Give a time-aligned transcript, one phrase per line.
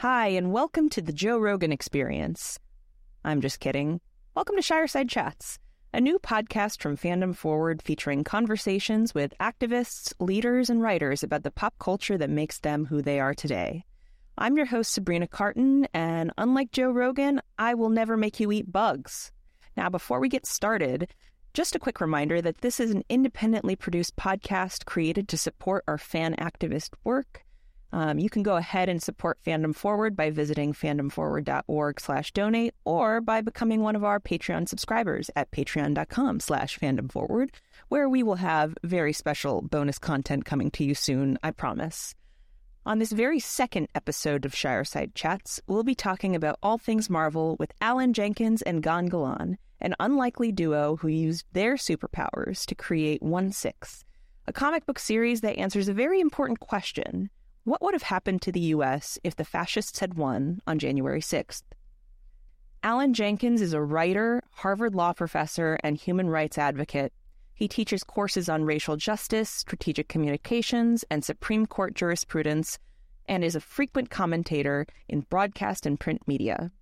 [0.00, 2.58] Hi, and welcome to the Joe Rogan Experience.
[3.22, 4.00] I'm just kidding.
[4.34, 5.58] Welcome to Shireside Chats,
[5.92, 11.50] a new podcast from Fandom Forward featuring conversations with activists, leaders, and writers about the
[11.50, 13.84] pop culture that makes them who they are today.
[14.38, 18.72] I'm your host, Sabrina Cartan, and unlike Joe Rogan, I will never make you eat
[18.72, 19.32] bugs.
[19.76, 21.08] Now, before we get started,
[21.52, 25.98] just a quick reminder that this is an independently produced podcast created to support our
[25.98, 27.44] fan activist work.
[27.92, 33.20] Um, you can go ahead and support Fandom Forward by visiting fandomforward.org slash donate or
[33.20, 37.50] by becoming one of our Patreon subscribers at patreon.com slash fandomforward,
[37.88, 42.14] where we will have very special bonus content coming to you soon, I promise.
[42.86, 47.56] On this very second episode of Shireside Chats, we'll be talking about all things Marvel
[47.58, 53.22] with Alan Jenkins and Gan Golan, an unlikely duo who used their superpowers to create
[53.22, 54.04] One Six,
[54.46, 57.30] a comic book series that answers a very important question
[57.64, 59.18] what would have happened to the U.S.
[59.22, 61.62] if the fascists had won on January 6th?
[62.82, 67.12] Alan Jenkins is a writer, Harvard law professor, and human rights advocate.
[67.52, 72.78] He teaches courses on racial justice, strategic communications, and Supreme Court jurisprudence,
[73.28, 76.72] and is a frequent commentator in broadcast and print media.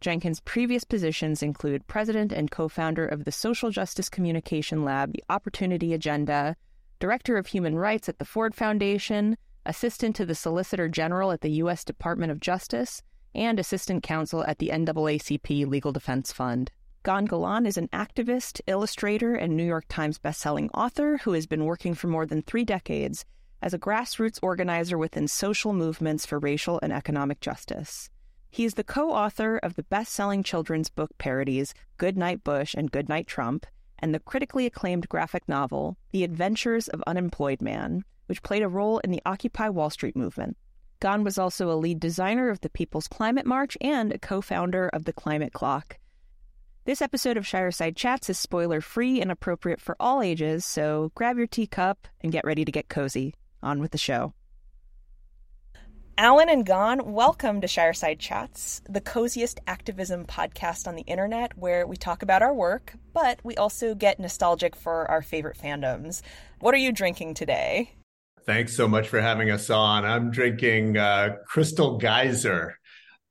[0.00, 5.24] Jenkins' previous positions include president and co founder of the social justice communication lab, The
[5.28, 6.54] Opportunity Agenda,
[7.00, 9.36] director of human rights at the Ford Foundation,
[9.66, 11.84] assistant to the Solicitor General at the U.S.
[11.84, 13.02] Department of Justice,
[13.34, 16.70] and assistant counsel at the NAACP Legal Defense Fund.
[17.04, 21.64] Gan Golan is an activist, illustrator, and New York Times bestselling author who has been
[21.64, 23.24] working for more than three decades
[23.62, 28.10] as a grassroots organizer within social movements for racial and economic justice.
[28.50, 32.74] He is the co author of the best selling children's book parodies Good Night Bush
[32.74, 33.66] and Good Night Trump,
[33.98, 38.98] and the critically acclaimed graphic novel The Adventures of Unemployed Man, which played a role
[38.98, 40.56] in the Occupy Wall Street movement.
[41.00, 44.88] Gan was also a lead designer of the People's Climate March and a co founder
[44.88, 45.98] of the Climate Clock.
[46.84, 51.36] This episode of Shireside Chats is spoiler free and appropriate for all ages, so grab
[51.36, 53.34] your teacup and get ready to get cozy.
[53.62, 54.34] On with the show.
[56.16, 61.86] Alan and Gan, welcome to Shireside Chats, the coziest activism podcast on the internet where
[61.86, 66.22] we talk about our work, but we also get nostalgic for our favorite fandoms.
[66.58, 67.92] What are you drinking today?
[68.48, 70.06] Thanks so much for having us on.
[70.06, 72.78] I'm drinking uh, Crystal Geyser,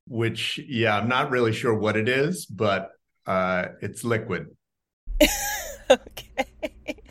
[0.06, 2.90] which, yeah, I'm not really sure what it is, but
[3.26, 4.46] uh, it's liquid.
[5.90, 7.02] okay.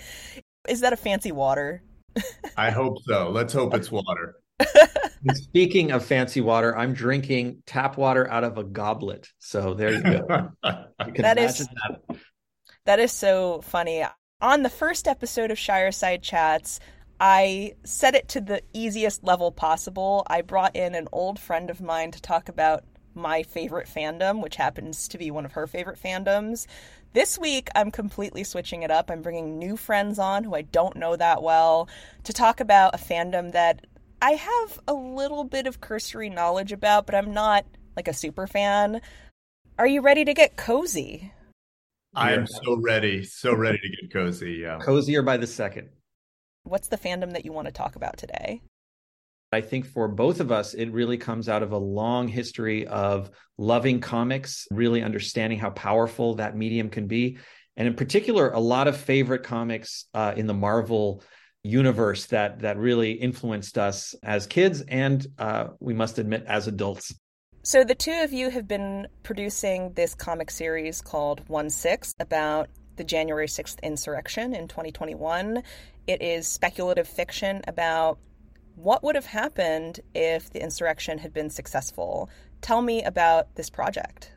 [0.69, 1.83] Is that a fancy water?
[2.57, 3.29] I hope so.
[3.29, 4.35] Let's hope it's water.
[5.33, 9.27] Speaking of fancy water, I'm drinking tap water out of a goblet.
[9.39, 10.51] So there you go.
[10.63, 12.17] You that is that.
[12.85, 14.05] that is so funny.
[14.39, 16.79] On the first episode of Shireside Chats,
[17.19, 20.25] I set it to the easiest level possible.
[20.27, 22.83] I brought in an old friend of mine to talk about
[23.15, 26.67] my favorite fandom, which happens to be one of her favorite fandoms.
[27.13, 29.09] This week, I'm completely switching it up.
[29.09, 31.89] I'm bringing new friends on who I don't know that well
[32.25, 33.85] to talk about a fandom that
[34.21, 38.45] I have a little bit of cursory knowledge about, but I'm not like a super
[38.45, 39.01] fan.
[39.79, 41.33] Are you ready to get cozy?
[42.15, 44.53] I am so ready, so ready to get cozy.
[44.61, 44.79] Yeah.
[44.79, 45.89] Cozier by the second.
[46.67, 48.61] What's the fandom that you want to talk about today?
[49.53, 53.31] I think for both of us, it really comes out of a long history of
[53.57, 57.37] loving comics, really understanding how powerful that medium can be.
[57.77, 61.23] And in particular, a lot of favorite comics uh, in the Marvel
[61.63, 67.13] universe that that really influenced us as kids and uh, we must admit as adults.
[67.63, 72.69] So the two of you have been producing this comic series called One Six about
[72.97, 75.63] the January 6th insurrection in 2021.
[76.07, 78.19] It is speculative fiction about
[78.75, 82.29] what would have happened if the insurrection had been successful.
[82.61, 84.31] Tell me about this project.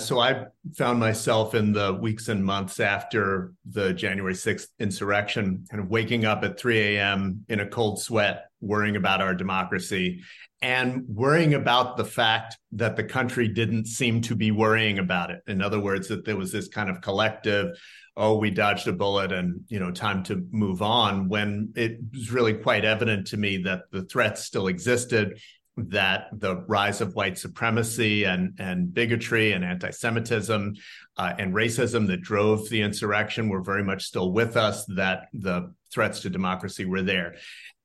[0.00, 5.82] So I found myself in the weeks and months after the January 6th insurrection, kind
[5.82, 7.44] of waking up at 3 a.m.
[7.48, 10.22] in a cold sweat, worrying about our democracy
[10.62, 15.42] and worrying about the fact that the country didn't seem to be worrying about it.
[15.46, 17.78] In other words, that there was this kind of collective,
[18.16, 22.32] oh, we dodged a bullet and, you know, time to move on when it was
[22.32, 25.38] really quite evident to me that the threats still existed
[25.76, 30.74] that the rise of white supremacy and, and bigotry and anti-Semitism
[31.18, 35.72] uh, and racism that drove the insurrection were very much still with us, that the
[35.92, 37.36] threats to democracy were there.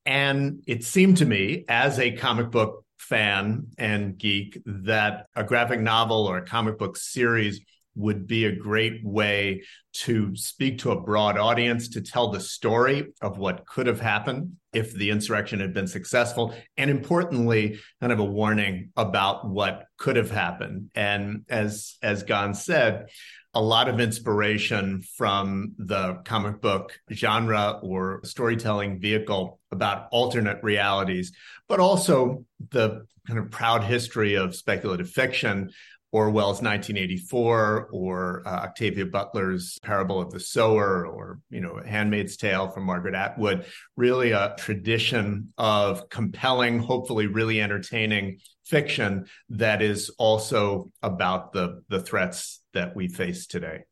[0.05, 5.79] And it seemed to me, as a comic book fan and geek, that a graphic
[5.79, 7.61] novel or a comic book series
[7.95, 13.13] would be a great way to speak to a broad audience, to tell the story
[13.21, 18.19] of what could have happened if the insurrection had been successful, and importantly, kind of
[18.19, 20.89] a warning about what could have happened.
[20.95, 23.09] And as as Gan said,
[23.53, 31.33] a lot of inspiration from the comic book genre or storytelling vehicle about alternate realities,
[31.67, 35.71] but also the kind of proud history of speculative fiction.
[36.11, 42.69] Orwell's 1984 or uh, Octavia Butler's Parable of the Sower or, you know, Handmaid's Tale
[42.69, 43.65] from Margaret Atwood,
[43.95, 52.01] really a tradition of compelling, hopefully really entertaining fiction that is also about the the
[52.01, 53.83] threats that we face today.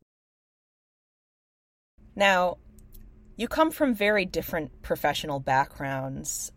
[2.16, 2.58] Now,
[3.36, 6.52] you come from very different professional backgrounds.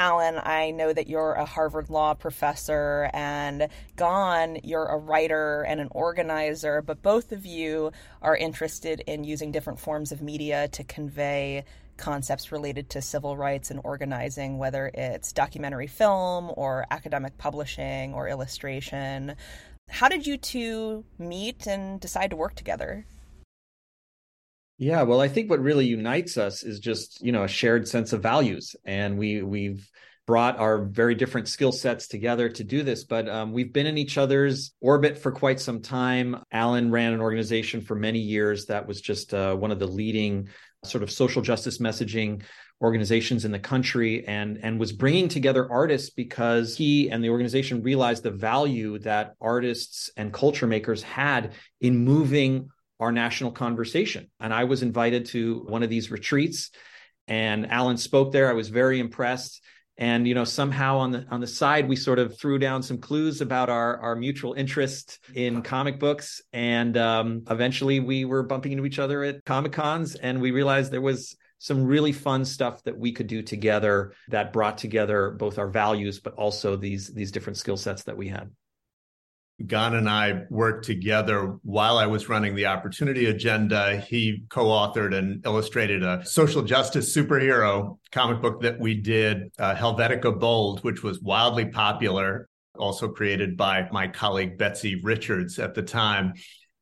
[0.00, 5.78] Alan, I know that you're a Harvard Law professor, and Gan, you're a writer and
[5.78, 7.92] an organizer, but both of you
[8.22, 11.66] are interested in using different forms of media to convey
[11.98, 18.26] concepts related to civil rights and organizing, whether it's documentary film or academic publishing or
[18.26, 19.34] illustration.
[19.90, 23.04] How did you two meet and decide to work together?
[24.80, 28.14] Yeah, well, I think what really unites us is just, you know, a shared sense
[28.14, 28.74] of values.
[28.86, 29.86] And we we've
[30.26, 33.98] brought our very different skill sets together to do this, but um, we've been in
[33.98, 36.42] each other's orbit for quite some time.
[36.50, 40.48] Alan ran an organization for many years that was just uh, one of the leading
[40.82, 42.42] sort of social justice messaging
[42.80, 47.82] organizations in the country and and was bringing together artists because he and the organization
[47.82, 52.70] realized the value that artists and culture makers had in moving
[53.00, 54.30] our national conversation.
[54.38, 56.70] And i was invited to one of these retreats
[57.26, 58.48] and alan spoke there.
[58.48, 59.62] I was very impressed.
[59.96, 62.98] And you know somehow on the on the side we sort of threw down some
[62.98, 66.40] clues about our our mutual interest in comic books.
[66.54, 70.90] And um, eventually we were bumping into each other at comic cons and we realized
[70.90, 75.58] there was some really fun stuff that we could do together that brought together both
[75.58, 78.50] our values but also these these different skill sets that we had
[79.66, 83.98] Gan and I worked together while I was running the Opportunity Agenda.
[83.98, 89.74] He co authored and illustrated a social justice superhero comic book that we did, uh,
[89.74, 92.48] Helvetica Bold, which was wildly popular,
[92.78, 96.34] also created by my colleague Betsy Richards at the time.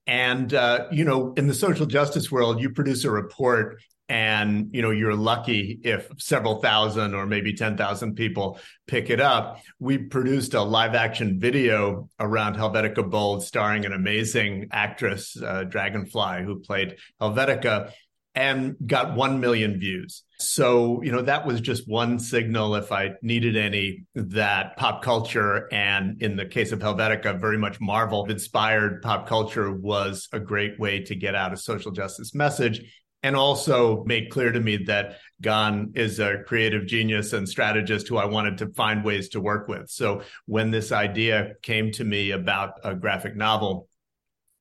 [0.06, 3.78] And, uh, you know, in the social justice world, you produce a report
[4.08, 9.60] and you know you're lucky if several thousand or maybe 10,000 people pick it up.
[9.78, 16.44] We produced a live action video around Helvetica Bold starring an amazing actress uh, Dragonfly
[16.44, 17.92] who played Helvetica
[18.34, 20.22] and got 1 million views.
[20.38, 25.68] So you know that was just one signal if i needed any that pop culture
[25.72, 30.78] and in the case of helvetica very much marvel inspired pop culture was a great
[30.78, 32.82] way to get out a social justice message
[33.22, 38.16] and also made clear to me that Gan is a creative genius and strategist who
[38.16, 39.90] I wanted to find ways to work with.
[39.90, 43.88] So when this idea came to me about a graphic novel,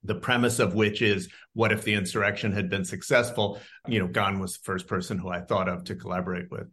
[0.03, 4.39] the premise of which is what if the insurrection had been successful, you know, Gan
[4.39, 6.67] was the first person who I thought of to collaborate with.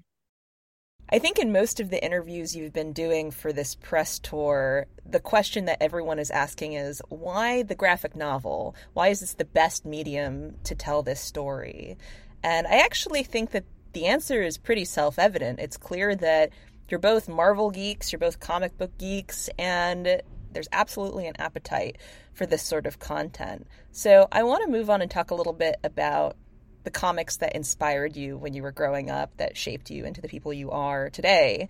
[1.14, 5.20] I think in most of the interviews you've been doing for this press tour, the
[5.20, 8.75] question that everyone is asking is why the graphic novel?
[8.94, 11.99] Why is this the best medium to tell this story?
[12.43, 13.62] And I actually think that
[13.93, 15.61] the answer is pretty self evident.
[15.61, 16.50] It's clear that
[16.88, 21.97] you're both Marvel geeks, you're both comic book geeks, and there's absolutely an appetite
[22.33, 23.68] for this sort of content.
[23.92, 26.37] So I want to move on and talk a little bit about
[26.85, 30.29] the comics that inspired you when you were growing up that shaped you into the
[30.29, 31.69] people you are today.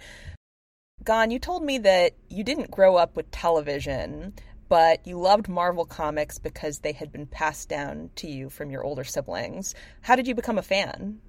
[1.04, 4.34] Gan, you told me that you didn't grow up with television,
[4.68, 8.84] but you loved Marvel comics because they had been passed down to you from your
[8.84, 9.74] older siblings.
[10.02, 11.20] How did you become a fan?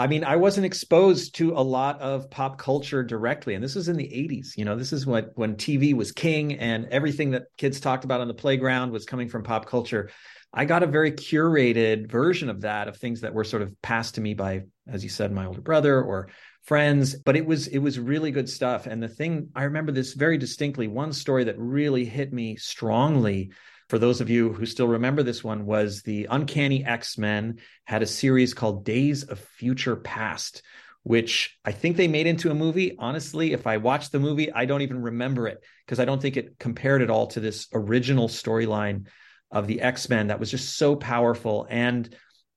[0.00, 3.88] I mean, I wasn't exposed to a lot of pop culture directly, and this was
[3.88, 4.56] in the '80s.
[4.56, 8.22] You know, this is what when TV was king, and everything that kids talked about
[8.22, 10.10] on the playground was coming from pop culture.
[10.52, 14.16] I got a very curated version of that of things that were sort of passed
[14.16, 16.28] to me by, as you said, my older brother or
[16.62, 17.14] friends.
[17.14, 18.86] But it was it was really good stuff.
[18.86, 20.88] And the thing I remember this very distinctly.
[20.88, 23.52] One story that really hit me strongly.
[23.88, 28.02] For those of you who still remember this one, was the Uncanny X Men had
[28.02, 30.62] a series called Days of Future Past,
[31.02, 32.96] which I think they made into a movie.
[32.98, 36.36] Honestly, if I watched the movie, I don't even remember it because I don't think
[36.36, 39.06] it compared at all to this original storyline
[39.50, 41.66] of the X-Men that was just so powerful.
[41.68, 42.14] And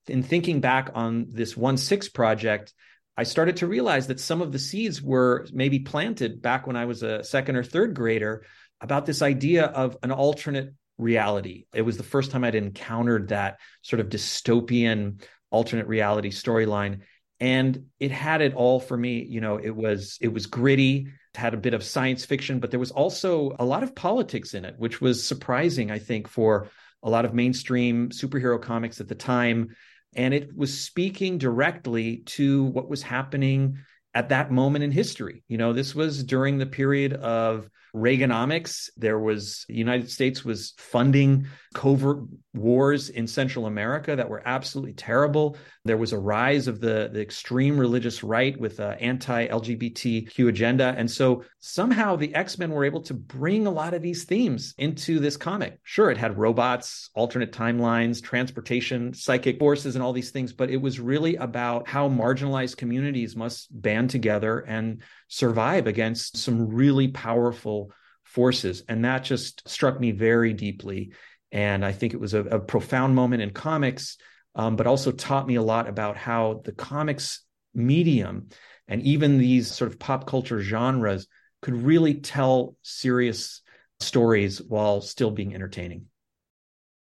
[0.08, 2.74] in thinking back on this 1 6 project,
[3.16, 6.86] I started to realize that some of the seeds were maybe planted back when I
[6.86, 8.46] was a second or third grader
[8.82, 11.66] about this idea of an alternate reality.
[11.74, 17.02] It was the first time I'd encountered that sort of dystopian alternate reality storyline
[17.40, 21.54] and it had it all for me you know it was it was gritty had
[21.54, 24.76] a bit of science fiction but there was also a lot of politics in it
[24.78, 26.70] which was surprising i think for
[27.04, 29.76] a lot of mainstream superhero comics at the time
[30.16, 33.78] and it was speaking directly to what was happening
[34.14, 38.90] at that moment in history you know this was during the period of Reaganomics.
[38.98, 44.94] There was the United States was funding covert wars in Central America that were absolutely
[44.94, 45.58] terrible.
[45.86, 50.94] There was a rise of the, the extreme religious right with uh, an anti-LGBTQ agenda.
[50.98, 55.20] And so somehow the X-Men were able to bring a lot of these themes into
[55.20, 55.80] this comic.
[55.84, 60.78] Sure, it had robots, alternate timelines, transportation, psychic forces, and all these things, but it
[60.78, 67.92] was really about how marginalized communities must band together and survive against some really powerful
[68.24, 68.84] forces.
[68.90, 71.12] And that just struck me very deeply.
[71.54, 74.18] And I think it was a, a profound moment in comics,
[74.56, 77.46] um, but also taught me a lot about how the comics
[77.76, 78.50] medium
[78.88, 81.28] and even these sort of pop culture genres
[81.62, 83.62] could really tell serious
[84.00, 86.08] stories while still being entertaining.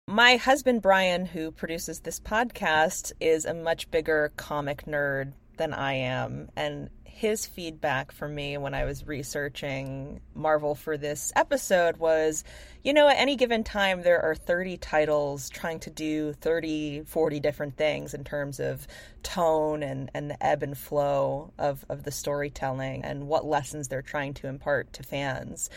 [0.07, 5.93] My husband, Brian, who produces this podcast, is a much bigger comic nerd than I
[5.93, 6.49] am.
[6.55, 12.43] And his feedback for me when I was researching Marvel for this episode was
[12.83, 17.39] you know, at any given time, there are 30 titles trying to do 30, 40
[17.39, 18.85] different things in terms of
[19.23, 24.01] tone and, and the ebb and flow of, of the storytelling and what lessons they're
[24.01, 25.69] trying to impart to fans.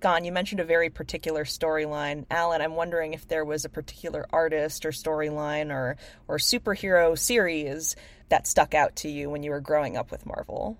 [0.00, 2.24] Gan, you mentioned a very particular storyline.
[2.30, 7.96] Alan, I'm wondering if there was a particular artist or storyline or, or superhero series
[8.28, 10.78] that stuck out to you when you were growing up with Marvel?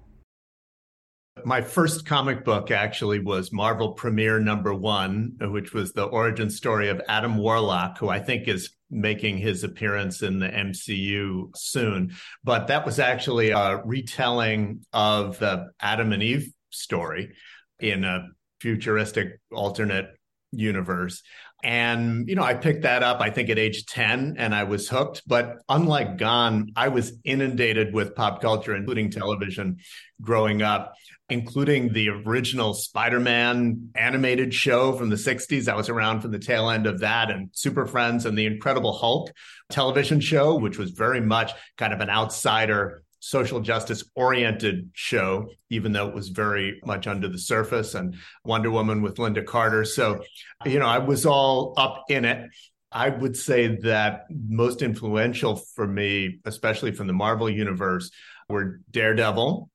[1.44, 6.88] My first comic book actually was Marvel Premiere number one, which was the origin story
[6.88, 12.12] of Adam Warlock, who I think is making his appearance in the MCU soon.
[12.42, 17.34] But that was actually a retelling of the Adam and Eve story
[17.78, 18.26] in a
[18.60, 20.08] futuristic alternate
[20.50, 21.22] universe.
[21.62, 24.88] And, you know, I picked that up, I think at age 10, and I was
[24.88, 25.22] hooked.
[25.26, 29.78] But unlike Gan, I was inundated with pop culture, including television
[30.20, 30.94] growing up,
[31.28, 35.68] including the original Spider Man animated show from the 60s.
[35.68, 38.92] I was around from the tail end of that, and Super Friends and the Incredible
[38.92, 39.32] Hulk
[39.68, 45.92] television show, which was very much kind of an outsider social justice oriented show, even
[45.92, 49.84] though it was very much under the surface, and Wonder Woman with Lynda Carter.
[49.84, 50.22] So,
[50.64, 52.48] you know, I was all up in it.
[52.90, 58.10] I would say that most influential for me, especially from the Marvel universe,
[58.48, 59.68] were Daredevil,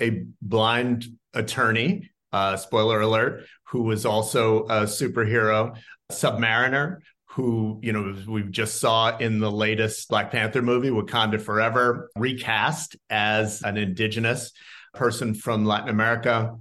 [0.00, 5.76] a blind attorney, uh, spoiler alert, who was also a superhero,
[6.10, 6.98] Submariner,
[7.34, 12.96] who, you know, we just saw in the latest Black Panther movie, Wakanda Forever, recast
[13.10, 14.52] as an indigenous
[14.94, 16.56] person from Latin America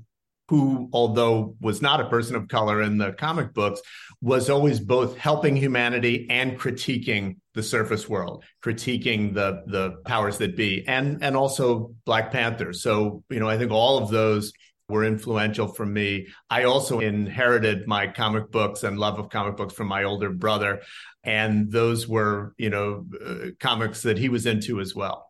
[0.50, 3.82] who, although was not a person of color in the comic books,
[4.22, 10.58] was always both helping humanity and critiquing the surface world, critiquing the the powers that
[10.58, 12.74] be, and and also Black Panther.
[12.74, 14.52] So, you know, I think all of those
[14.94, 16.28] were influential for me.
[16.50, 20.82] I also inherited my comic books and love of comic books from my older brother.
[21.24, 25.30] And those were, you know, uh, comics that he was into as well.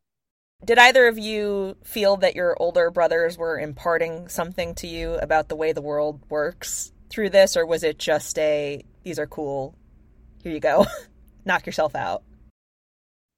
[0.66, 5.50] Did either of you feel that your older brothers were imparting something to you about
[5.50, 9.76] the way the world works through this, or was it just a, these are cool,
[10.42, 10.86] here you go,
[11.46, 12.24] knock yourself out?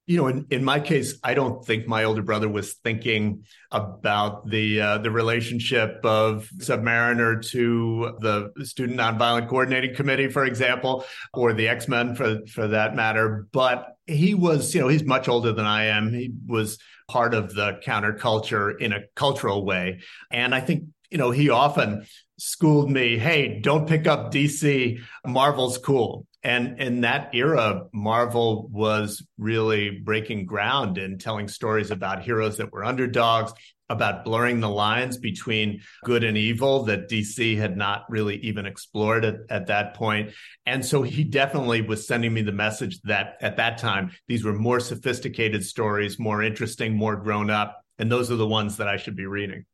[0.07, 4.47] You know, in, in my case, I don't think my older brother was thinking about
[4.47, 11.53] the uh, the relationship of Submariner to the Student Nonviolent Coordinating Committee, for example, or
[11.53, 13.47] the X Men for for that matter.
[13.51, 16.13] But he was, you know, he's much older than I am.
[16.13, 21.31] He was part of the counterculture in a cultural way, and I think you know
[21.31, 22.05] he often
[22.38, 25.00] schooled me, "Hey, don't pick up DC.
[25.25, 32.21] Marvel's cool." And in that era, Marvel was really breaking ground and telling stories about
[32.21, 33.51] heroes that were underdogs,
[33.89, 39.25] about blurring the lines between good and evil that DC had not really even explored
[39.25, 40.33] at, at that point.
[40.67, 44.53] And so he definitely was sending me the message that at that time, these were
[44.53, 47.81] more sophisticated stories, more interesting, more grown up.
[47.97, 49.65] And those are the ones that I should be reading.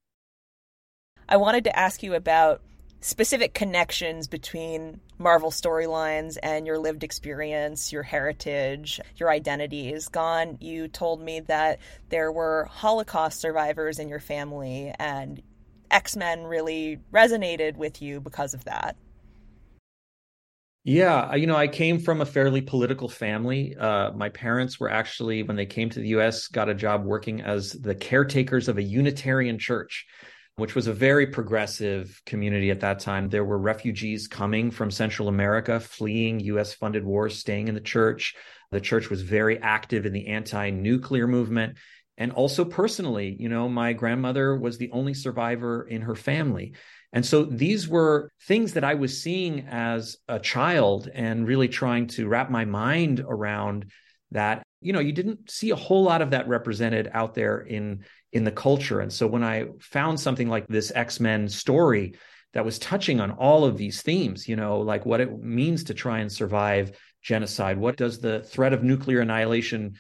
[1.28, 2.62] I wanted to ask you about
[3.02, 10.58] specific connections between Marvel storylines and your lived experience, your heritage, your identity is Gan.
[10.62, 11.80] You told me that
[12.10, 15.42] there were Holocaust survivors in your family, and
[15.90, 18.96] X Men really resonated with you because of that.
[20.84, 23.76] Yeah, you know, I came from a fairly political family.
[23.76, 27.42] Uh, my parents were actually, when they came to the US, got a job working
[27.42, 30.08] as the caretakers of a Unitarian church,
[30.62, 33.28] which was a very progressive community at that time.
[33.28, 38.36] There were refugees coming from Central America, fleeing US funded wars, staying in the church.
[38.70, 41.80] The church was very active in the anti nuclear movement.
[42.16, 46.76] And also personally, you know, my grandmother was the only survivor in her family.
[47.12, 52.06] And so these were things that I was seeing as a child and really trying
[52.10, 53.92] to wrap my mind around
[54.30, 54.62] that.
[54.82, 58.44] You know, you didn't see a whole lot of that represented out there in in
[58.44, 59.00] the culture.
[59.00, 62.16] And so when I found something like this X-Men story
[62.54, 65.94] that was touching on all of these themes, you know, like what it means to
[65.94, 69.96] try and survive genocide, what does the threat of nuclear annihilation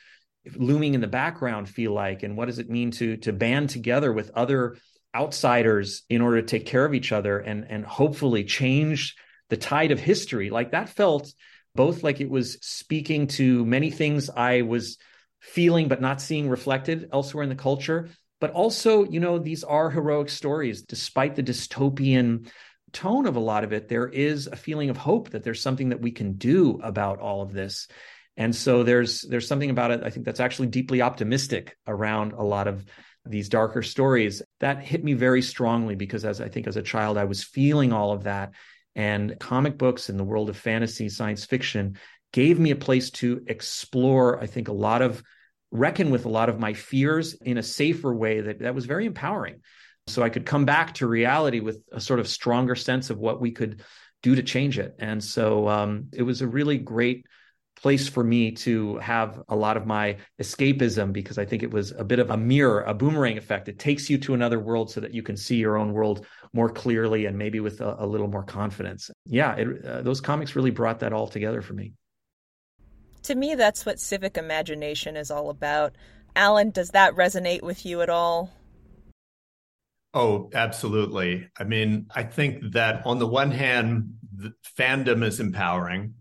[0.55, 4.11] looming in the background feel like and what does it mean to to band together
[4.11, 4.77] with other
[5.15, 9.15] outsiders in order to take care of each other and and hopefully change
[9.50, 11.31] the tide of history like that felt
[11.75, 14.97] both like it was speaking to many things i was
[15.39, 18.09] feeling but not seeing reflected elsewhere in the culture
[18.41, 20.81] but also you know these are heroic stories.
[20.81, 22.49] Despite the dystopian
[22.91, 25.89] tone of a lot of it there is a feeling of hope that there's something
[25.89, 27.87] that we can do about all of this.
[28.35, 32.43] And so there's there's something about it i think that's actually deeply optimistic around a
[32.43, 32.83] lot of
[33.23, 37.17] these darker stories that hit me very strongly because as i think as a child
[37.17, 38.51] i was feeling all of that
[38.95, 41.98] and comic books and the world of fantasy science fiction
[42.33, 45.24] gave me a place to explore i think a lot of
[45.71, 49.05] reckon with a lot of my fears in a safer way that that was very
[49.05, 49.62] empowering
[50.07, 53.39] so i could come back to reality with a sort of stronger sense of what
[53.39, 53.81] we could
[54.21, 57.25] do to change it and so um, it was a really great
[57.81, 61.91] place for me to have a lot of my escapism because I think it was
[61.91, 63.69] a bit of a mirror, a boomerang effect.
[63.69, 66.70] It takes you to another world so that you can see your own world more
[66.70, 69.10] clearly and maybe with a, a little more confidence.
[69.25, 71.93] Yeah, it, uh, those comics really brought that all together for me.
[73.24, 75.96] To me, that's what civic imagination is all about.
[76.36, 78.51] Alan, does that resonate with you at all?
[80.13, 81.49] Oh, absolutely.
[81.58, 86.15] I mean, I think that on the one hand, the fandom is empowering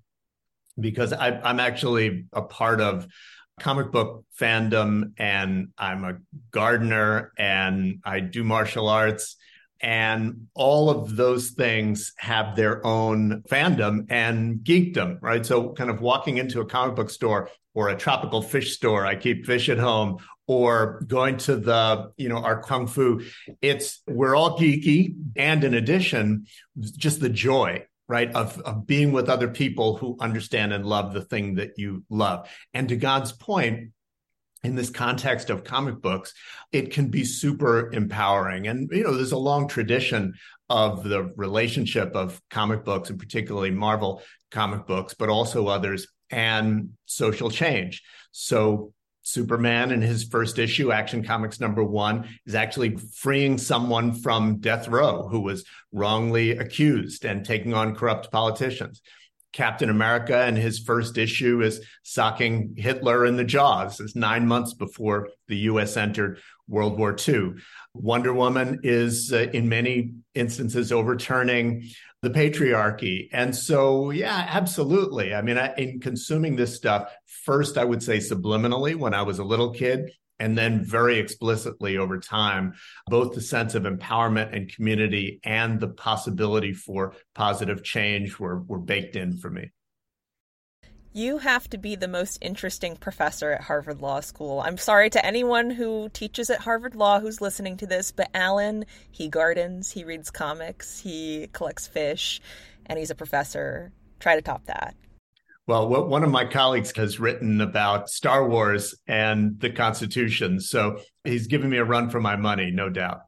[0.79, 3.09] because I, I'm actually a part of
[3.59, 6.19] comic book fandom and I'm a
[6.51, 9.37] gardener and I do martial arts.
[9.83, 15.45] And all of those things have their own fandom and geekdom, right?
[15.45, 19.15] So, kind of walking into a comic book store or a tropical fish store, I
[19.15, 23.23] keep fish at home, or going to the, you know, our kung fu,
[23.63, 25.15] it's, we're all geeky.
[25.37, 26.47] And in addition,
[26.79, 31.23] just the joy right of, of being with other people who understand and love the
[31.23, 33.93] thing that you love and to Gan's point
[34.63, 35.05] in this mm-hmm.
[35.05, 36.35] context of comic books
[36.73, 38.67] it can be super empowering.
[38.67, 40.35] And you know there's a long tradition
[40.69, 46.91] of the relationship of comic books and particularly marvel comic books but also others and
[47.07, 48.03] social change.
[48.33, 48.93] So
[49.23, 54.89] Superman in his first issue, Action Comics number one, is actually freeing someone from death
[54.89, 59.03] row who was wrongly accused and taking on corrupt politicians.
[59.53, 64.01] Captain America and his first issue is socking Hitler in the jaws.
[64.01, 65.97] It's nine months before the U.S.
[65.97, 67.55] entered World War II.
[67.95, 71.89] Wonder Woman is, uh, in many instances, overturning
[72.23, 73.29] the patriarchy.
[73.33, 75.35] And so, yeah, absolutely.
[75.35, 79.39] I mean, I, in consuming this stuff, first, I would say subliminally when I was
[79.39, 82.75] a little kid, and then very explicitly over time,
[83.07, 88.79] both the sense of empowerment and community and the possibility for positive change were, were
[88.79, 89.71] baked in for me.
[91.13, 94.61] You have to be the most interesting professor at Harvard Law School.
[94.61, 98.87] I'm sorry to anyone who teaches at Harvard Law who's listening to this, but Alan,
[99.11, 102.41] he gardens, he reads comics, he collects fish,
[102.87, 103.91] and he's a professor.
[104.21, 104.95] Try to top that.
[105.71, 110.59] Well, what, one of my colleagues has written about Star Wars and the Constitution.
[110.59, 113.21] So he's giving me a run for my money, no doubt.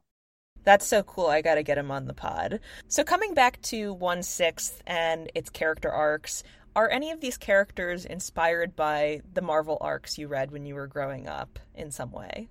[0.65, 1.27] That's so cool.
[1.27, 2.59] I got to get him on the pod.
[2.89, 6.43] So, coming back to 1 6th and its character arcs,
[6.75, 10.87] are any of these characters inspired by the Marvel arcs you read when you were
[10.87, 12.49] growing up in some way?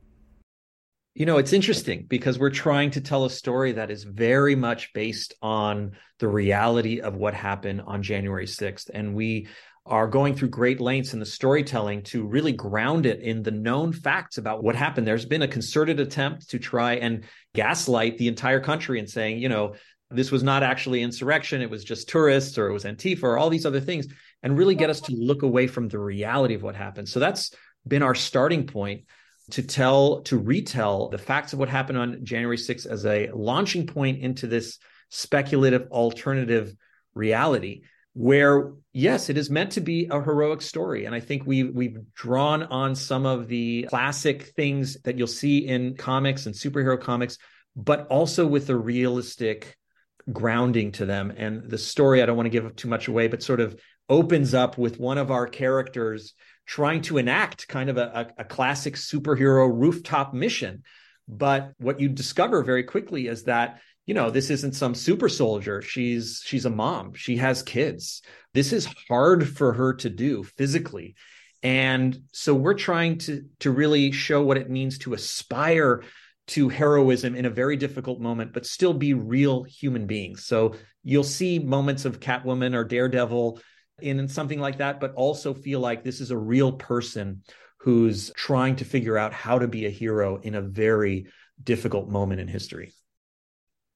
[1.14, 4.94] You know, it's interesting because we're trying to tell a story that is very much
[4.94, 8.88] based on the reality of what happened on January 6th.
[8.94, 9.48] And we
[9.84, 13.92] are going through great lengths in the storytelling to really ground it in the known
[13.92, 15.06] facts about what happened.
[15.06, 19.48] There's been a concerted attempt to try and gaslight the entire country and saying, you
[19.48, 19.74] know,
[20.08, 23.50] this was not actually insurrection, it was just tourists or it was Antifa or all
[23.50, 24.06] these other things,
[24.42, 27.08] and really get us to look away from the reality of what happened.
[27.08, 27.52] So that's
[27.86, 29.04] been our starting point
[29.50, 33.86] to tell, to retell the facts of what happened on January 6th as a launching
[33.86, 36.74] point into this speculative alternative
[37.14, 37.82] reality.
[38.14, 41.06] Where yes it is meant to be a heroic story.
[41.06, 45.66] And i think we we've drawn on some of the classic things that you'll see
[45.66, 47.38] in comics and superhero comics
[47.74, 49.78] but also with the realistic
[50.30, 51.32] grounding to them.
[51.36, 54.52] And the story i don't want to give too much away but sort of opens
[54.52, 56.34] up with one of our characters
[56.66, 60.82] trying to enact kind of a, a, a classic superhero rooftop mission.
[61.28, 65.80] But what you discover very quickly is that you know this isn't some super soldier.
[65.80, 67.14] She's she's a mom.
[67.14, 68.22] She has kids.
[68.52, 71.14] This is hard for her to do physically.
[71.62, 76.02] And so we're trying to to really show what it means to aspire
[76.48, 80.44] to heroism in a very difficult moment but still be real human beings.
[80.44, 83.60] So you'll see moments of catwoman or daredevil
[84.00, 87.42] in something like that but also feel like this is a real person
[87.78, 91.26] who's trying to figure out how to be a hero in a very
[91.62, 92.92] difficult moment in history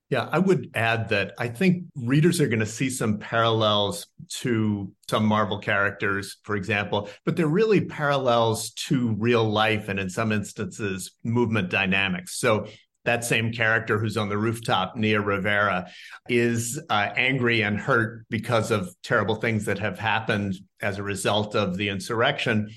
[0.08, 4.06] yeah, I would add that I think readers are going to see some parallels
[4.40, 10.08] to some Marvel characters, for example, but they're really parallels to real life and in
[10.08, 12.38] some instances, movement dynamics.
[12.38, 12.68] So
[13.04, 15.88] that same character who's on the rooftop, Nia Rivera,
[16.28, 21.56] is uh, angry and hurt because of terrible things that have happened as a result
[21.56, 22.68] of the insurrection.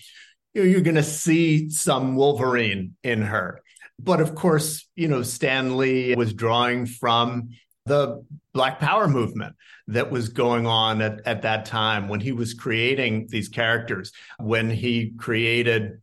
[0.55, 3.61] You're going to see some Wolverine in her.
[4.01, 7.49] But of course, you know, Stan Lee was drawing from
[7.85, 9.55] the Black Power movement
[9.87, 14.69] that was going on at, at that time when he was creating these characters, when
[14.69, 16.01] he created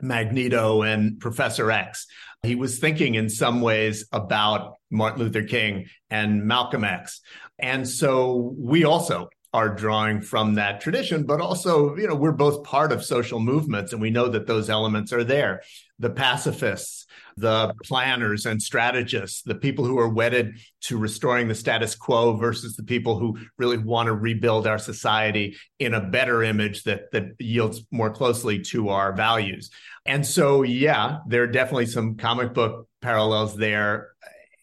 [0.00, 2.06] Magneto and Professor X.
[2.42, 7.20] He was thinking in some ways about Martin Luther King and Malcolm X.
[7.58, 12.62] And so we also are drawing from that tradition, but also, you know, we're both
[12.62, 15.62] part of social movements and we know that those elements are there.
[15.98, 21.96] The pacifists, the planners and strategists, the people who are wedded to restoring the status
[21.96, 26.84] quo versus the people who really want to rebuild our society in a better image
[26.84, 29.70] that that yields more closely to our values.
[30.06, 34.10] And so, yeah, there are definitely some comic book parallels there.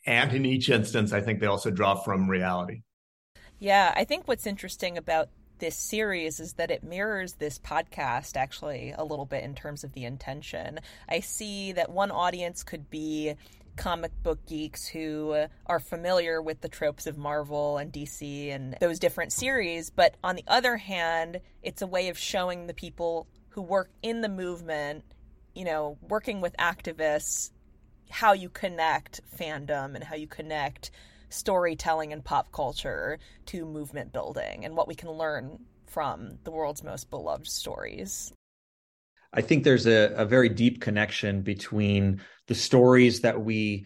[0.05, 2.81] And in each instance, I think they also draw from reality.
[3.65, 8.93] Yeah, I think what's interesting about this series is that it mirrors this podcast actually
[8.95, 10.81] a little bit in terms of the intention.
[11.09, 13.33] I see that one audience could be
[13.75, 18.99] comic book geeks who are familiar with the tropes of Marvel and DC and those
[18.99, 23.63] different series, but on the other hand, it's a way of showing the people who
[23.63, 25.03] work in the movement,
[25.55, 27.49] you know, working with activists,
[28.11, 30.91] how you connect fandom and how you connect
[31.29, 36.83] storytelling and pop culture to movement building and what we can learn from the world's
[36.83, 38.33] most beloved stories.
[39.33, 43.85] I think there's a, a very deep connection between the stories that we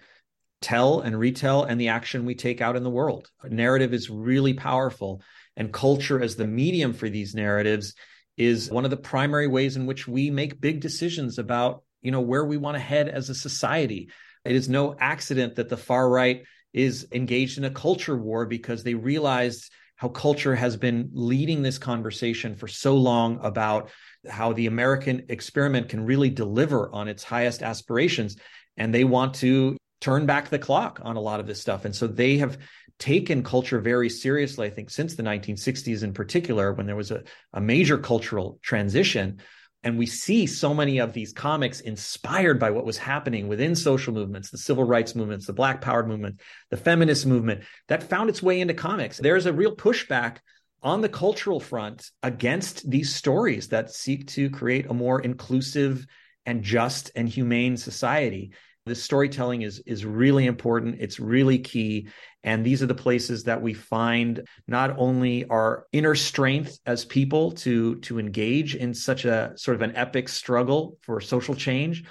[0.62, 3.30] tell and retell and the action we take out in the world.
[3.44, 5.22] Narrative is really powerful,
[5.56, 7.96] and culture as the medium for these narratives
[8.38, 12.22] is one of the primary ways in which we make big decisions about you know
[12.22, 14.10] where we want to head as a society.
[14.46, 18.84] It is no accident that the far right is engaged in a culture war because
[18.84, 23.90] they realized how culture has been leading this conversation for so long about
[24.30, 28.38] how the American experiment can really deliver on its highest aspirations.
[28.78, 31.84] And they want to turn back the clock on a lot of this stuff.
[31.84, 32.58] And so they have
[32.98, 37.24] taken culture very seriously, I think, since the 1960s in particular, when there was a,
[37.54, 39.42] a major cultural transition
[39.84, 44.14] and we see so many of these comics inspired by what was happening within social
[44.14, 48.44] movements, the civil rights movements, the Black Power movement, the feminist movement that found its
[48.44, 49.18] way into comics.
[49.18, 50.38] There's a real pushback
[50.82, 56.06] on the cultural front against these stories that seek to create a more inclusive
[56.46, 58.54] and just and humane society.
[58.90, 60.98] The storytelling is is really important.
[61.00, 62.10] It's really key.
[62.44, 67.52] And these are the places that we find not only our inner strength as people
[67.52, 72.06] to, to engage in such a sort of an epic struggle for social change,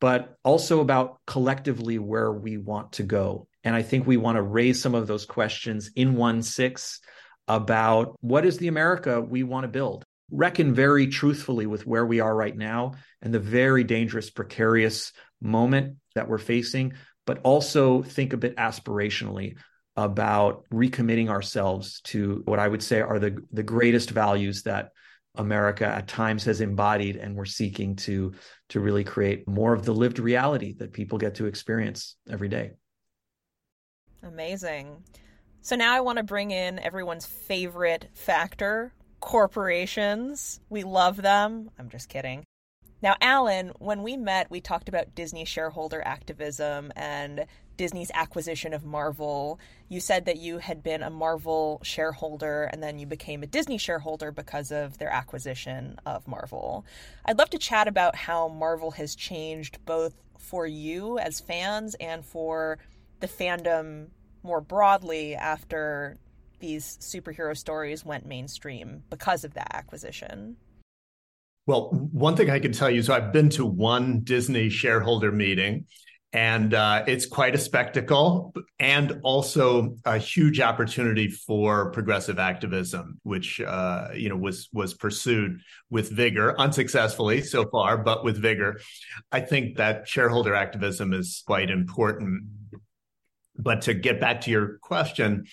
[0.00, 3.46] but also about collectively where we want to go.
[3.62, 7.00] And I think we want to raise some of those questions in 1 6
[7.46, 10.04] about what is the America we want to build.
[10.30, 15.12] Reckon very truthfully with where we are right now and the very dangerous, precarious
[15.44, 16.94] moment that we're facing,
[17.26, 19.56] but also think a bit aspirationally
[19.96, 24.90] about recommitting ourselves to what I would say are the the greatest values that
[25.36, 28.32] America at times has embodied and we're seeking to
[28.70, 32.72] to really create more of the lived reality that people get to experience every day.
[34.22, 35.04] Amazing.
[35.60, 40.60] So now I want to bring in everyone's favorite factor, corporations.
[40.68, 41.70] We love them.
[41.78, 42.44] I'm just kidding.
[43.04, 47.44] Now, Alan, when we met, we talked about Disney shareholder activism and
[47.76, 49.60] Disney's acquisition of Marvel.
[49.90, 53.76] You said that you had been a Marvel shareholder and then you became a Disney
[53.76, 56.86] shareholder because of their acquisition of Marvel.
[57.26, 62.24] I'd love to chat about how Marvel has changed both for you as fans and
[62.24, 62.78] for
[63.20, 64.06] the fandom
[64.42, 66.16] more broadly after
[66.58, 70.56] these superhero stories went mainstream because of that acquisition.
[71.66, 75.32] Well, one thing I can tell you is so I've been to one Disney shareholder
[75.32, 75.86] meeting,
[76.34, 83.60] and uh, it's quite a spectacle and also a huge opportunity for progressive activism which
[83.60, 88.80] uh, you know was was pursued with vigor unsuccessfully so far but with vigor.
[89.32, 92.44] I think that shareholder activism is quite important.
[93.56, 95.46] But to get back to your question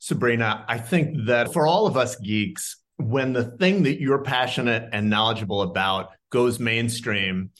[0.00, 4.88] sabrina i think that for all of us geeks when the thing that you're passionate
[4.92, 7.50] and knowledgeable about goes mainstream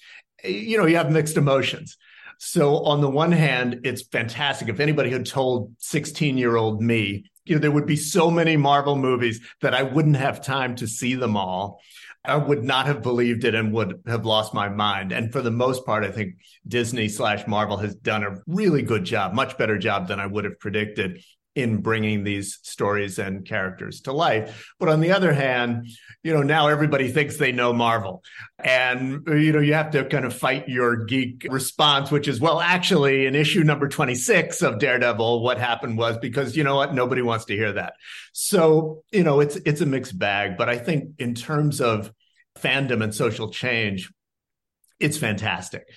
[0.42, 1.96] eh, you know you have mixed emotions
[2.38, 4.68] so on the one hand, it's fantastic.
[4.68, 8.56] If anybody had told 16 year old me, you know, there would be so many
[8.56, 11.80] Marvel movies that I wouldn't have time to see them all.
[12.24, 15.12] I would not have believed it and would have lost my mind.
[15.12, 19.04] And for the most part, I think Disney slash Marvel has done a really good
[19.04, 21.22] job, much better job than I would have predicted
[21.54, 24.72] in bringing these stories and characters to life.
[24.80, 25.86] But on the other hand,
[26.22, 28.24] you know, now everybody thinks they know Marvel.
[28.58, 32.60] And, you know, you have to kind of fight your geek response, which is, well,
[32.60, 37.22] actually, in issue number 26 of Daredevil, what happened was because, you know what, nobody
[37.22, 37.94] wants to hear that.
[38.32, 40.56] So, you know, it's it's a mixed bag.
[40.56, 42.12] But I think in terms of
[42.58, 44.12] fandom and social change,
[44.98, 45.88] it's fantastic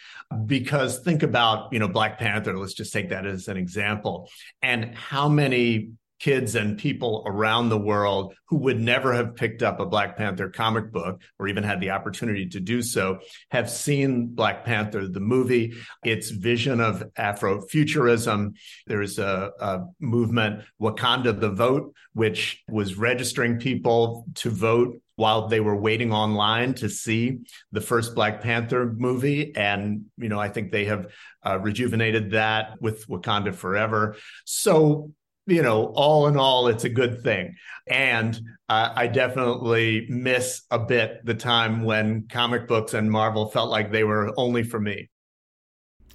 [0.46, 4.30] because think about you know black panther let's just take that as an example
[4.62, 9.80] and how many kids and people around the world who would never have picked up
[9.80, 13.20] a Black Panther comic book or even had the opportunity to do so
[13.52, 18.56] have seen Black Panther, the movie, its vision of Afrofuturism.
[18.88, 25.60] There's a, a movement, Wakanda the Vote, which was registering people to vote while they
[25.60, 27.40] were waiting online to see
[27.72, 29.54] the first Black Panther movie.
[29.56, 31.12] And, you know, I think they have
[31.46, 34.16] uh, rejuvenated that with Wakanda Forever.
[34.46, 35.12] So,
[35.48, 37.56] you know, all in all, it's a good thing.
[37.88, 43.72] And uh, I definitely miss a bit the time when comic books and Marvel felt
[43.72, 45.10] like they were only for me.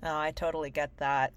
[0.04, 1.32] Oh, I totally get that.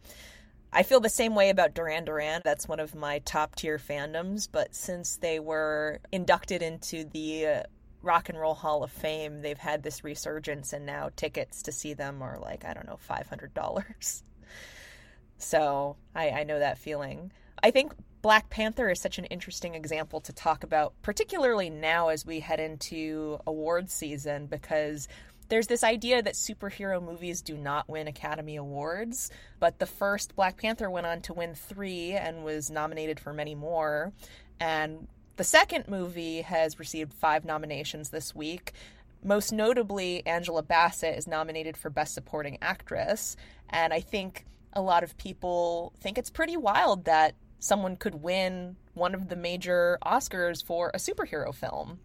[0.71, 2.41] I feel the same way about Duran Duran.
[2.43, 7.63] That's one of my top tier fandoms, but since they were inducted into the uh,
[8.01, 11.93] Rock and Roll Hall of Fame, they've had this resurgence, and now tickets to see
[11.93, 14.21] them are like, I don't know, $500.
[15.37, 17.31] So I, I know that feeling.
[17.61, 22.25] I think Black Panther is such an interesting example to talk about, particularly now as
[22.25, 25.07] we head into awards season, because
[25.47, 29.29] there's this idea that superhero movies do not win Academy Awards,
[29.59, 33.55] but the first Black Panther went on to win three and was nominated for many
[33.55, 34.11] more.
[34.59, 38.73] And the second movie has received five nominations this week.
[39.23, 43.35] Most notably, Angela Bassett is nominated for Best Supporting Actress.
[43.69, 48.75] And I think a lot of people think it's pretty wild that someone could win
[48.93, 51.99] one of the major Oscars for a superhero film.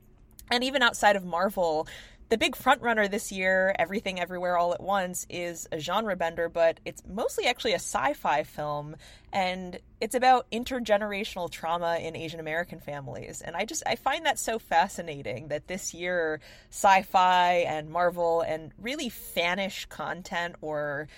[0.51, 1.87] And even outside of Marvel,
[2.31, 6.79] the big frontrunner this year, Everything Everywhere All at Once, is a genre bender, but
[6.85, 8.95] it's mostly actually a sci fi film.
[9.33, 13.43] And it's about intergenerational trauma in Asian American families.
[13.43, 16.41] And I just, I find that so fascinating that this year,
[16.71, 21.09] sci fi and Marvel and really fanish content or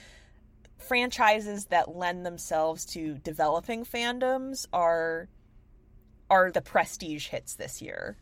[0.78, 5.28] franchises that lend themselves to developing fandoms are
[6.30, 8.16] are the prestige hits this year.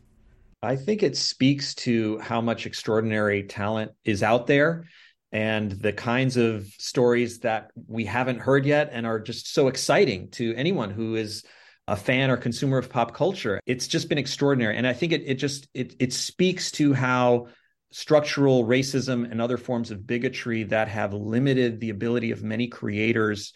[0.63, 4.85] I think it speaks to how much extraordinary talent is out there
[5.31, 10.29] and the kinds of stories that we haven't heard yet and are just so exciting
[10.31, 11.43] to anyone who is
[11.87, 13.59] a fan or consumer of pop culture.
[13.65, 14.77] It's just been extraordinary.
[14.77, 17.47] And I think it it just it it speaks to how
[17.91, 23.53] structural racism and other forms of bigotry that have limited the ability of many creators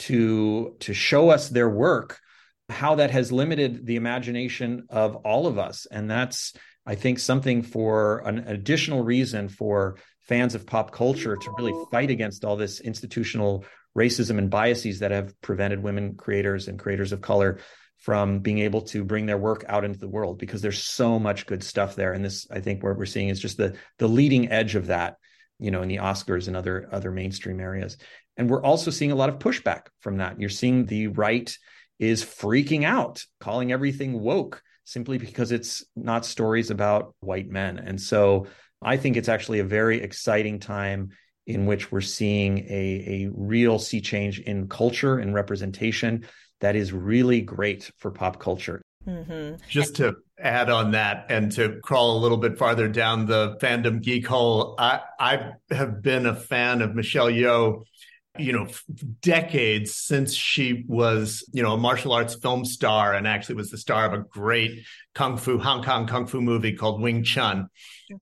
[0.00, 2.20] to to show us their work
[2.68, 5.86] how that has limited the imagination of all of us.
[5.90, 6.52] And that's,
[6.84, 12.10] I think, something for an additional reason for fans of pop culture to really fight
[12.10, 13.64] against all this institutional
[13.96, 17.58] racism and biases that have prevented women creators and creators of color
[17.96, 21.46] from being able to bring their work out into the world because there's so much
[21.46, 22.12] good stuff there.
[22.12, 25.16] And this i think what we're seeing is just the the leading edge of that
[25.58, 27.96] you know in the oscars and other other mainstream areas.
[28.36, 30.40] And we're also seeing a lot of pushback from that.
[30.40, 31.56] You're seeing the right
[31.98, 37.78] is freaking out, calling everything woke simply because it's not stories about white men.
[37.78, 38.46] And so
[38.80, 41.10] I think it's actually a very exciting time
[41.46, 46.26] in which we're seeing a, a real sea change in culture and representation
[46.60, 48.82] that is really great for pop culture.
[49.06, 49.56] Mm-hmm.
[49.68, 54.02] Just to add on that and to crawl a little bit farther down the fandom
[54.02, 57.84] geek hole, I, I have been a fan of Michelle Yeoh
[58.38, 58.66] you know
[59.20, 63.78] decades since she was you know a martial arts film star and actually was the
[63.78, 67.68] star of a great kung fu hong kong kung fu movie called wing chun.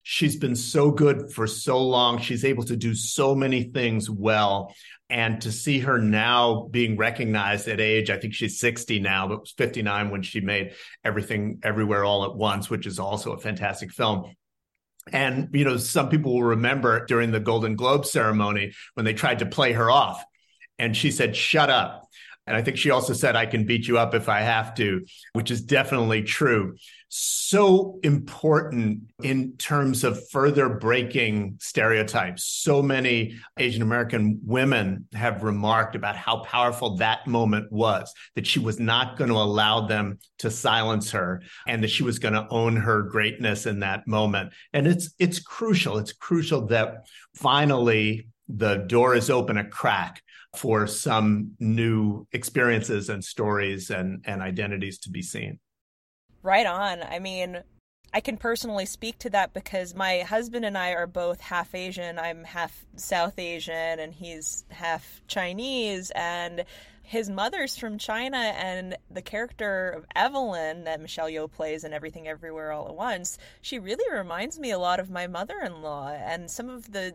[0.03, 2.19] She's been so good for so long.
[2.19, 4.75] She's able to do so many things well.
[5.09, 9.41] And to see her now being recognized at age i think she's 60 now but
[9.41, 10.73] was 59 when she made
[11.05, 14.35] everything everywhere all at once which is also a fantastic film
[15.13, 19.39] and, you know, some people will remember during the Golden Globe ceremony when they tried
[19.41, 20.25] to play her off
[20.79, 22.09] and she said, shut up.
[22.47, 25.05] And I think she also said, I can beat you up if I have to,
[25.33, 26.77] which is definitely true.
[27.09, 32.45] So important in terms of further breaking stereotypes.
[32.45, 38.59] So many Asian American women have remarked about how powerful that moment was, that she
[38.59, 42.49] was not going to allow them to silence her and that she was going to
[42.51, 44.53] own her greatness in that moment.
[44.73, 45.99] And it's, it's crucial.
[45.99, 50.23] It's crucial that finally the door is open a crack
[50.57, 55.61] for some new experiences and stories and, and identities to be seen.
[56.47, 57.03] Right on.
[57.03, 57.61] I mean,
[58.15, 62.21] I can personally speak to that because my husband and I are both half Asian.
[62.21, 66.13] I'm half South Asian and he's half Chinese.
[66.15, 66.65] And
[67.03, 72.29] his mother's from China, and the character of Evelyn that Michelle Yeoh plays in Everything
[72.29, 76.09] Everywhere All at Once, she really reminds me a lot of my mother in law.
[76.11, 77.13] And some of the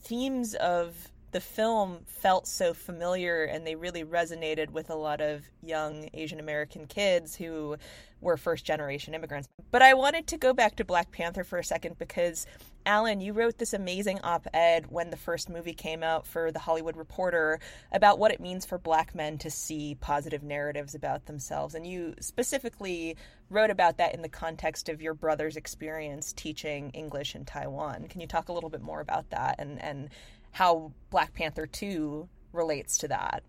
[0.00, 5.42] themes of the film felt so familiar and they really resonated with a lot of
[5.62, 7.76] young Asian American kids who
[8.20, 9.48] were first generation immigrants.
[9.70, 12.46] But I wanted to go back to Black Panther for a second because
[12.84, 16.58] Alan, you wrote this amazing op ed when the first movie came out for The
[16.58, 17.60] Hollywood Reporter
[17.92, 21.74] about what it means for black men to see positive narratives about themselves.
[21.74, 23.16] And you specifically
[23.50, 28.08] wrote about that in the context of your brother's experience teaching English in Taiwan.
[28.08, 30.10] Can you talk a little bit more about that and, and
[30.52, 33.42] how Black Panther 2 relates to that.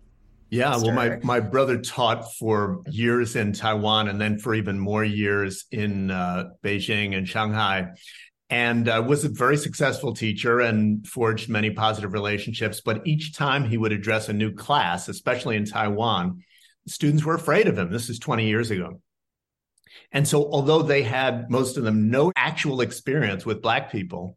[0.50, 5.02] Yeah, well, my, my brother taught for years in Taiwan and then for even more
[5.02, 7.88] years in uh, Beijing and Shanghai,
[8.50, 12.80] and uh, was a very successful teacher and forged many positive relationships.
[12.80, 16.44] But each time he would address a new class, especially in Taiwan,
[16.86, 17.90] students were afraid of him.
[17.90, 19.00] This is 20 years ago.
[20.12, 24.36] And so, although they had most of them no actual experience with Black people,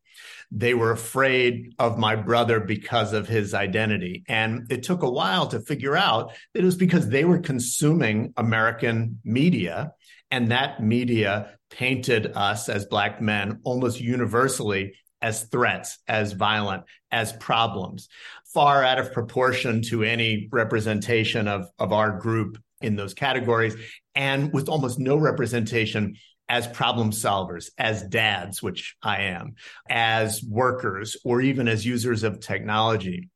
[0.51, 4.23] they were afraid of my brother because of his identity.
[4.27, 8.33] And it took a while to figure out that it was because they were consuming
[8.38, 9.91] American media.
[10.31, 17.33] And that media painted us as Black men almost universally as threats, as violent, as
[17.33, 18.07] problems,
[18.53, 23.75] far out of proportion to any representation of, of our group in those categories,
[24.13, 26.15] and with almost no representation
[26.49, 29.55] as problem solvers, as dads, which I am,
[29.89, 33.29] as workers, or even as users of technology.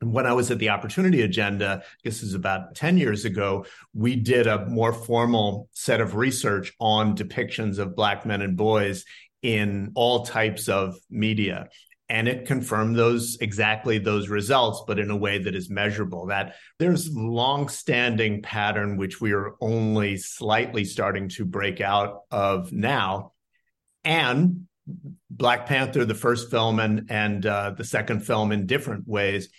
[0.00, 4.46] When I was at the Opportunity Agenda, this is about 10 years ago, we did
[4.46, 9.04] a more formal set of research on depictions of Black men and boys
[9.42, 11.68] in all types of media
[12.08, 16.54] and it confirmed those exactly those results but in a way that is measurable that
[16.78, 23.32] there's long-standing pattern which we are only slightly starting to break out of now.
[24.04, 24.66] And
[25.30, 29.50] black panther the first film and and uh, the second film in different ways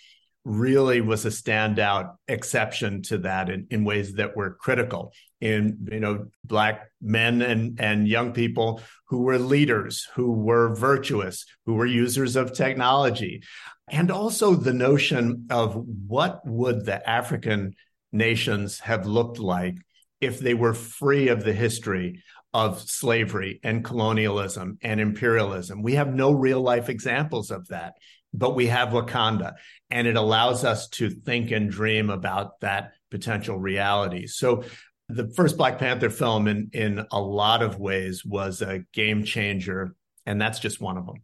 [0.44, 6.00] really was a standout exception to that in, in ways that were critical in you
[6.00, 11.86] know black men and and young people who were leaders who were virtuous who were
[11.86, 13.42] users of technology.
[13.88, 17.74] And also the notion of what would the african
[18.12, 19.76] nations have looked like
[20.20, 22.22] if they were free of the history
[22.52, 25.82] of slavery and colonialism and imperialism.
[25.82, 27.94] We have no real life examples of that
[28.32, 29.54] but we have Wakanda,
[29.90, 34.26] and it allows us to think and dream about that potential reality.
[34.26, 34.64] So,
[35.08, 39.94] the first Black Panther film, in in a lot of ways, was a game changer,
[40.24, 41.16] and that's just one of them.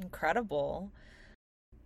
[0.00, 0.92] Incredible.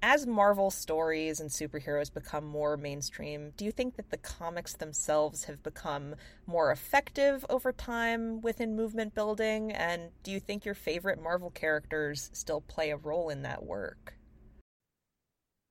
[0.04, 5.44] As Marvel stories and superheroes become more mainstream, do you think that the comics themselves
[5.44, 9.70] have become more effective over time within movement building?
[9.70, 14.14] And do you think your favorite Marvel characters still play a role in that work?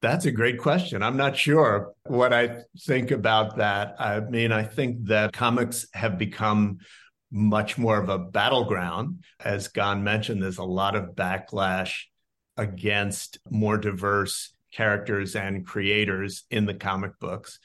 [0.01, 1.03] That's a great question.
[1.03, 3.95] I'm not sure what I think about that.
[3.99, 6.79] I mean, I think that comics have become
[7.31, 9.23] much more of a battleground.
[9.39, 12.05] As Gan mentioned, there's a lot of backlash
[12.57, 17.59] against more diverse characters and creators in the comic books.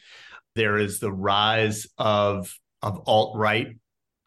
[0.55, 3.69] There is the rise of of alt-right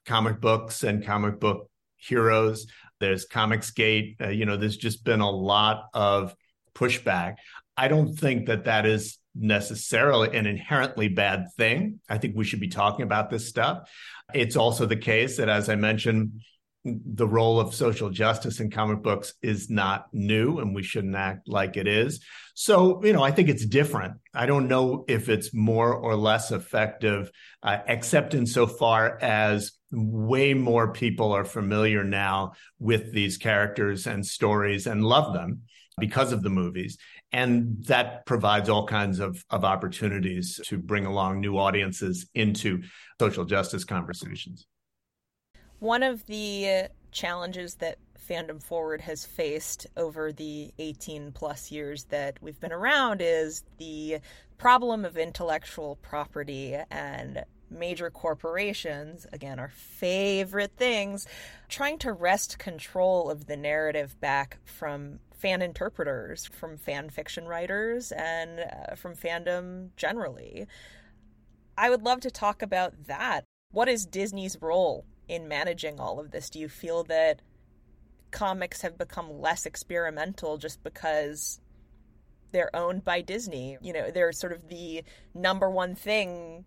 [0.05, 2.66] comic books and comic book heroes.
[2.99, 4.20] There's Comicsgate.
[4.22, 6.36] Uh, you know, there's just been a lot of
[6.74, 7.36] pushback.
[7.80, 12.01] I don't think that that is necessarily an inherently bad thing.
[12.09, 13.89] I think we should be talking about this stuff.
[14.34, 16.41] It's also the case that, as I mentioned,
[16.84, 21.47] the role of social justice in comic books is not new and we shouldn't act
[21.47, 22.19] like it is.
[22.53, 24.15] So, you know, I think it's different.
[24.34, 27.32] I don't know if it's more or less effective,
[27.63, 34.86] uh, except insofar as way more people are familiar now with these characters and stories
[34.86, 35.61] and love them
[35.97, 36.97] because of the movies.
[37.32, 42.82] And that provides all kinds of, of opportunities to bring along new audiences into
[43.19, 44.65] social justice conversations.
[45.80, 47.97] One of the challenges that
[48.30, 54.19] Fandom Forward has faced over the 18 plus years that we've been around is the
[54.57, 61.27] problem of intellectual property and major corporations, again, our favorite things,
[61.69, 68.11] trying to wrest control of the narrative back from fan interpreters, from fan fiction writers,
[68.11, 70.67] and uh, from fandom generally.
[71.77, 73.45] I would love to talk about that.
[73.71, 76.49] What is Disney's role in managing all of this?
[76.49, 77.41] Do you feel that
[78.31, 81.59] comics have become less experimental just because
[82.51, 83.77] they're owned by Disney?
[83.81, 86.65] You know, they're sort of the number one thing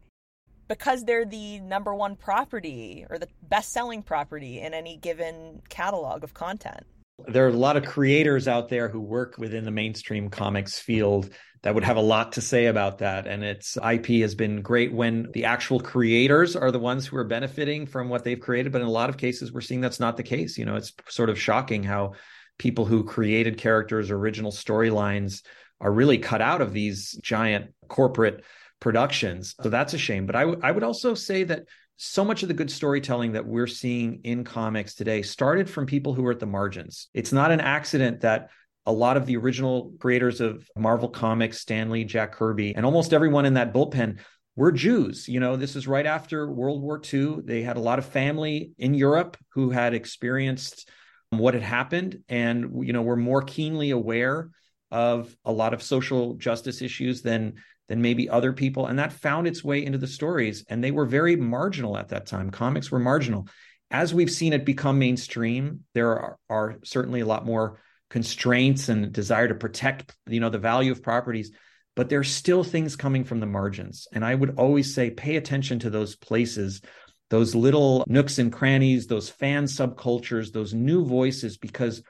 [0.66, 6.24] because they're the number one property or the best selling property in any given catalog
[6.24, 6.86] of content.
[7.28, 11.30] There are a lot of creators out there who work within the mainstream comics field
[11.62, 13.26] that would have a lot to say about that.
[13.26, 17.24] And its IP has been great when the actual creators are the ones who are
[17.24, 18.72] benefiting from what they've created.
[18.72, 20.58] But in a lot of cases, we're seeing that's not the case.
[20.58, 22.14] You know, it's sort of shocking how
[22.58, 25.42] people who created characters, original storylines
[25.80, 28.44] are really cut out of these giant corporate
[28.80, 29.54] productions.
[29.62, 30.26] So that's a shame.
[30.26, 31.66] But I, w- I would also say that
[32.04, 36.12] so much of the good storytelling that we're seeing in comics today started from people
[36.12, 37.06] who were at the margins.
[37.14, 38.50] It's not an accident that
[38.86, 43.12] a lot of the original creators of Marvel Comics, Stan Lee, Jack Kirby, and almost
[43.12, 44.18] everyone in that bullpen
[44.56, 45.28] were Jews.
[45.28, 47.36] You know, this is right after World War II.
[47.44, 50.90] They had a lot of family in Europe who had experienced
[51.30, 54.50] what had happened and, you know, were more keenly aware
[54.90, 57.54] of a lot of social justice issues than
[57.88, 61.06] than maybe other people and that found its way into the stories and they were
[61.06, 62.50] very marginal at that time.
[62.50, 63.46] Comics were marginal.
[63.90, 69.12] As we've seen it become mainstream there are, are certainly a lot more constraints and
[69.12, 71.50] desire to protect you know the value of properties
[71.94, 74.06] but there's still things coming from the margins.
[74.12, 76.82] And i would always say pay attention to those places
[77.30, 82.02] those little nooks and crannies those fan subcultures those new voices because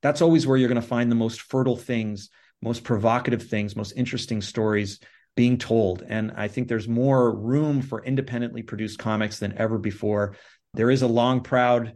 [0.00, 2.30] that's always where you're going to find the most fertile things
[2.62, 4.98] most provocative things most interesting stories
[5.36, 10.36] being told and i think there's more room for independently produced comics than ever before
[10.74, 11.94] there is a long proud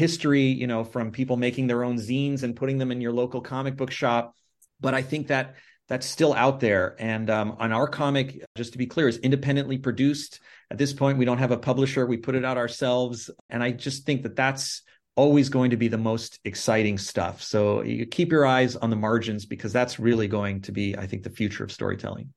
[0.00, 3.40] history, you know, from people making their own zines and putting them in your local
[3.40, 4.34] comic book shop.
[4.80, 5.56] But I think that
[5.88, 6.96] that's still out there.
[6.98, 10.40] And um, on our comic, just to be clear, is independently produced.
[10.70, 12.06] At this point, we don't have a publisher.
[12.06, 13.28] We put it out ourselves.
[13.50, 14.82] And I just think that that's
[15.16, 17.42] always going to be the most exciting stuff.
[17.42, 21.06] So you keep your eyes on the margins because that's really going to be, I
[21.06, 22.32] think, the future of storytelling.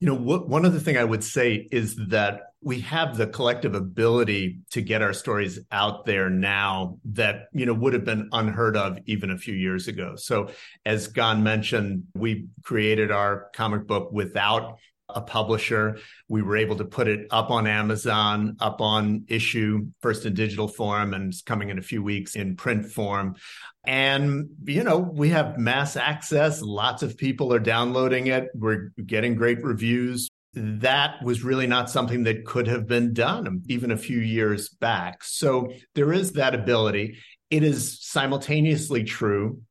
[0.00, 3.74] You know, what, one other thing I would say is that we have the collective
[3.74, 8.76] ability to get our stories out there now that you know would have been unheard
[8.76, 10.16] of even a few years ago.
[10.16, 10.50] So,
[10.84, 14.78] as Gan mentioned, we created our comic book without
[15.16, 15.98] a publisher.
[16.28, 20.68] We were able to put it up on Amazon, up on Issuu, first in digital
[20.68, 23.36] form, and it's coming in a few weeks in print form.
[23.84, 26.60] And, you know, we have mass access.
[26.60, 28.48] Lots of people are downloading it.
[28.54, 30.28] We're getting great reviews.
[30.54, 35.22] That was really not something that could have been done even a few years back.
[35.22, 37.18] So there is that ability.
[37.50, 39.62] It is simultaneously true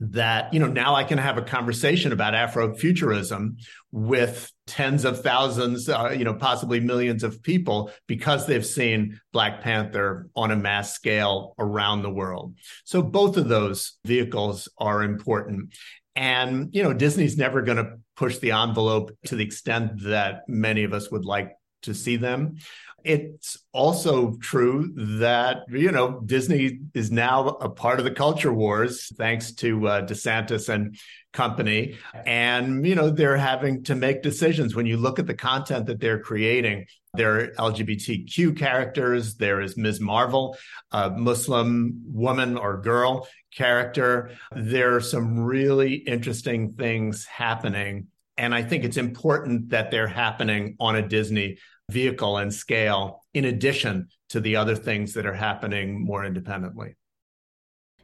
[0.00, 3.56] that you know now i can have a conversation about afrofuturism
[3.90, 9.62] with tens of thousands uh, you know possibly millions of people because they've seen black
[9.62, 15.74] panther on a mass scale around the world so both of those vehicles are important
[16.14, 20.84] and you know disney's never going to push the envelope to the extent that many
[20.84, 22.56] of us would like to see them.
[23.04, 29.12] It's also true that, you know, Disney is now a part of the culture wars
[29.16, 30.98] thanks to uh, DeSantis and
[31.32, 31.96] company.
[32.26, 34.74] And, you know, they're having to make decisions.
[34.74, 39.36] When you look at the content that they're creating, there are LGBTQ characters.
[39.36, 40.00] There is Ms.
[40.00, 40.56] Marvel,
[40.90, 44.32] a Muslim woman or girl character.
[44.54, 48.08] There are some really interesting things happening.
[48.36, 51.58] And I think it's important that they're happening on a Disney
[51.90, 56.96] vehicle and scale, in addition to the other things that are happening more independently.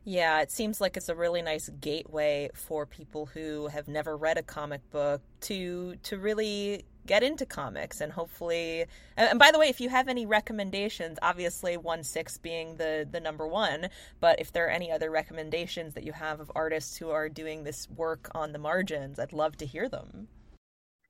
[0.06, 4.36] Yeah, it seems like it's a really nice gateway for people who have never read
[4.36, 9.68] a comic book to to really get into comics and hopefully and by the way
[9.68, 13.88] if you have any recommendations obviously one six being the the number one
[14.20, 17.62] but if there are any other recommendations that you have of artists who are doing
[17.64, 20.28] this work on the margins i'd love to hear them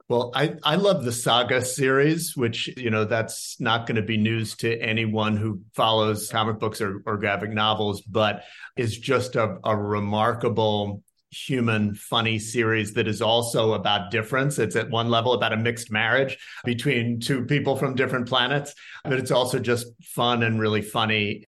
[0.09, 4.19] well, I, I love the Saga series, which, you know, that's not going to be
[4.19, 8.45] news to anyone who follows comic books or, or graphic novels, but
[8.77, 14.89] is just a, a remarkable human funny series that is also about difference it's at
[14.89, 19.59] one level about a mixed marriage between two people from different planets but it's also
[19.59, 21.45] just fun and really funny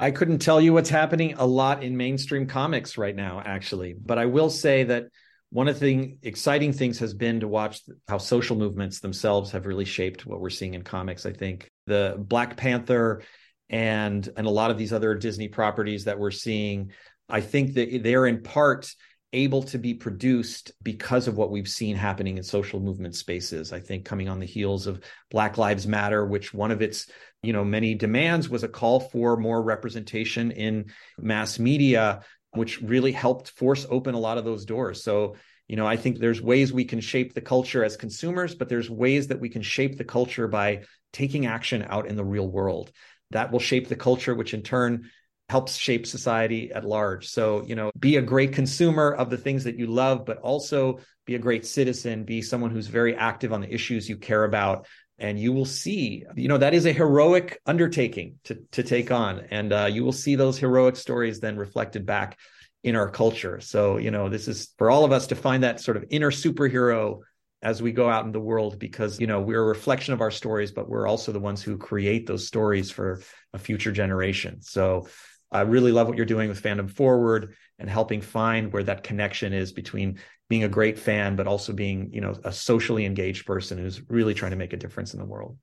[0.00, 3.94] I couldn't tell you what's happening a lot in mainstream comics right now, actually.
[3.94, 5.04] But I will say that
[5.52, 9.84] one of the exciting things has been to watch how social movements themselves have really
[9.84, 11.26] shaped what we're seeing in comics.
[11.26, 13.22] I think the Black Panther
[13.68, 16.92] and and a lot of these other Disney properties that we're seeing,
[17.28, 18.90] I think that they're in part
[19.34, 23.74] able to be produced because of what we've seen happening in social movement spaces.
[23.74, 27.10] I think coming on the heels of Black Lives Matter, which one of its
[27.42, 30.86] you know many demands was a call for more representation in
[31.18, 32.22] mass media
[32.54, 35.02] which really helped force open a lot of those doors.
[35.02, 35.36] So,
[35.68, 38.90] you know, I think there's ways we can shape the culture as consumers, but there's
[38.90, 42.92] ways that we can shape the culture by taking action out in the real world.
[43.30, 45.10] That will shape the culture, which in turn
[45.48, 47.28] helps shape society at large.
[47.28, 51.00] So, you know, be a great consumer of the things that you love, but also
[51.26, 54.86] be a great citizen, be someone who's very active on the issues you care about,
[55.18, 59.46] and you will see you know that is a heroic undertaking to to take on.
[59.50, 62.38] And uh, you will see those heroic stories then reflected back
[62.82, 63.60] in our culture.
[63.60, 66.30] So you know this is for all of us to find that sort of inner
[66.30, 67.20] superhero
[67.62, 70.32] as we go out in the world because you know we're a reflection of our
[70.32, 74.60] stories but we're also the ones who create those stories for a future generation.
[74.62, 75.08] So
[75.52, 79.52] i really love what you're doing with fandom forward and helping find where that connection
[79.52, 80.18] is between
[80.52, 84.34] being a great fan, but also being, you know, a socially engaged person who's really
[84.34, 85.56] trying to make a difference in the world.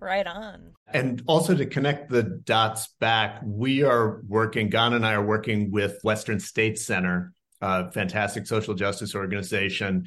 [0.00, 0.72] Right on.
[0.92, 5.70] And also to connect the dots back, we are working, Gan and I are working
[5.70, 10.06] with Western States Center, a fantastic social justice organization,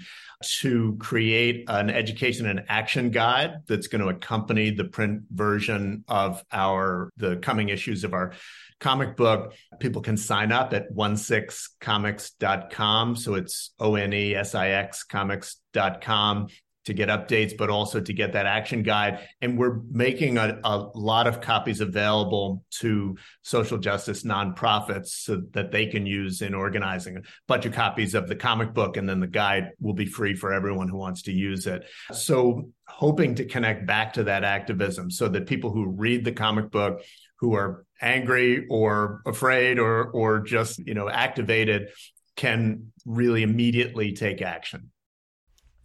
[0.60, 6.44] to create an education and action guide that's going to accompany the print version of
[6.52, 8.34] our the coming issues of our
[8.80, 9.54] comic book.
[9.80, 13.16] People can sign up at 16comics.com.
[13.16, 16.48] So it's O N E S I X comics.com
[16.88, 19.20] to get updates, but also to get that action guide.
[19.42, 25.72] And we're making a, a, lot of copies available to social justice nonprofits so that
[25.72, 28.96] they can use in organizing a bunch of copies of the comic book.
[28.96, 31.84] And then the guide will be free for everyone who wants to use it.
[32.14, 36.72] So, hoping to connect back to that activism so that people who read the comic
[36.72, 37.02] book
[37.40, 41.90] who are angry or afraid or or just you know activated
[42.36, 44.92] can really immediately take action.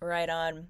[0.00, 0.68] Right on.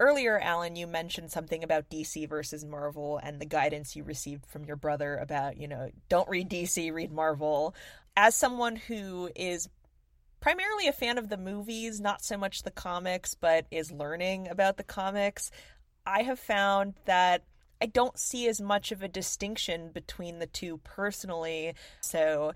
[0.00, 4.64] Earlier alan you mentioned something about dc versus marvel and the guidance you received from
[4.64, 7.74] your brother about you know don't read dc read marvel.
[8.16, 9.68] As someone who is
[10.40, 14.76] primarily a fan of the movies not so much the comics but is learning about
[14.76, 15.50] the comics
[16.06, 17.42] i have found that
[17.80, 21.74] I don't see as much of a distinction between the two personally.
[22.00, 22.52] So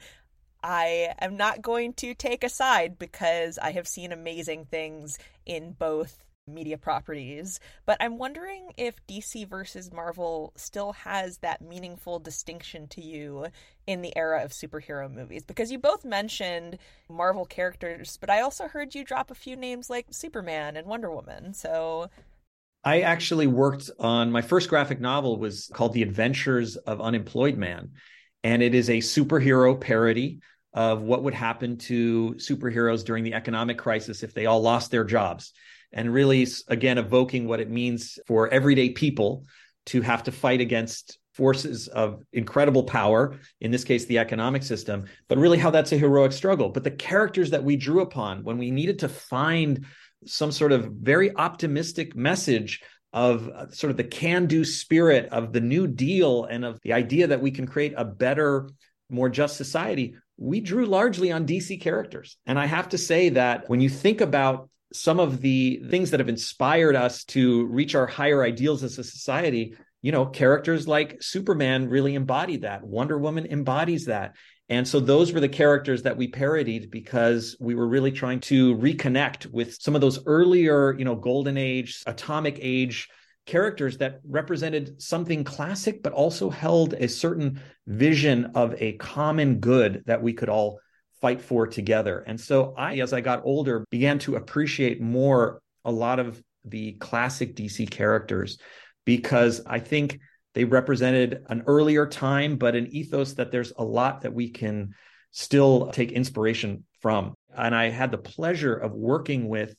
[0.62, 5.72] I am not going to take a side because I have seen amazing things in
[5.72, 7.60] both media properties.
[7.86, 13.46] But I'm wondering if DC versus Marvel still has that meaningful distinction to you
[13.86, 15.44] in the era of superhero movies.
[15.44, 19.88] Because you both mentioned Marvel characters, but I also heard you drop a few names
[19.88, 21.54] like Superman and Wonder Woman.
[21.54, 22.10] So
[22.84, 27.90] I actually worked on my first graphic novel was called The Adventures of Unemployed Man.
[28.42, 30.40] And it is a superhero parody
[30.74, 35.04] of what would happen to superheroes during the economic crisis if they all lost their
[35.04, 35.52] jobs.
[35.92, 39.44] And really, again, evoking what it means for everyday people
[39.86, 45.04] to have to fight against forces of incredible power, in this case, the economic system,
[45.28, 46.68] but really how that's a heroic struggle.
[46.68, 49.86] But the characters that we drew upon when we needed to find
[50.26, 52.80] some sort of very optimistic message
[53.12, 56.92] of uh, sort of the can do spirit of the New Deal and of the
[56.92, 58.70] idea that we can create a better,
[59.10, 62.36] more just society, we drew largely on DC characters.
[62.46, 66.20] And I have to say that when you think about some of the things that
[66.20, 71.22] have inspired us to reach our higher ideals as a society, you know, characters like
[71.22, 72.84] Superman really embody that.
[72.84, 74.36] Wonder Woman embodies that.
[74.68, 78.76] And so those were the characters that we parodied because we were really trying to
[78.76, 83.08] reconnect with some of those earlier, you know, golden age, atomic age
[83.44, 90.02] characters that represented something classic, but also held a certain vision of a common good
[90.06, 90.78] that we could all
[91.20, 92.24] fight for together.
[92.26, 96.92] And so I, as I got older, began to appreciate more a lot of the
[96.92, 98.58] classic DC characters
[99.04, 100.20] because I think
[100.54, 104.94] they represented an earlier time, but an ethos that there's a lot that we can
[105.30, 107.34] still take inspiration from.
[107.56, 109.74] And I had the pleasure of working with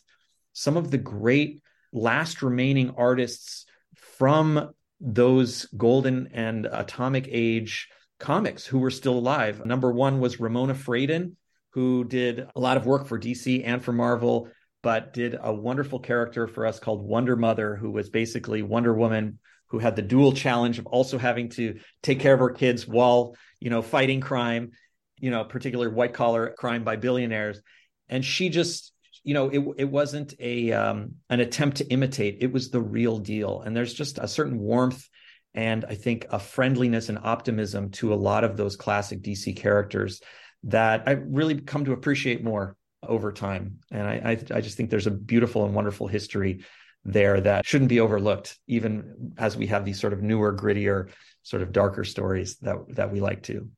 [0.53, 1.61] some of the great
[1.91, 3.65] last remaining artists
[3.95, 9.65] from those golden and atomic age comics who were still alive.
[9.65, 11.35] Number one was Ramona Fradon,
[11.71, 14.49] who did a lot of work for DC and for Marvel,
[14.81, 19.39] but did a wonderful character for us called Wonder Mother, who was basically Wonder Woman
[19.73, 23.35] who had the dual challenge of also having to take care of her kids while
[23.59, 24.69] you know fighting crime
[25.17, 27.59] you know particular white collar crime by billionaires.
[28.07, 28.93] And she just
[29.23, 32.37] you know it it wasn't a um, an attempt to imitate.
[32.41, 33.61] It was the real deal.
[33.61, 35.09] And there's just a certain warmth
[35.55, 40.19] and i think a friendliness and optimism to a lot of those classic dc characters
[40.63, 42.75] that i really come to appreciate more
[43.07, 43.79] over time.
[43.91, 46.63] And i i, I just think there's a beautiful and wonderful history
[47.05, 51.09] there that shouldn't be overlooked, even as we have these sort of newer, grittier,
[51.43, 53.69] sort of darker stories that that we like to.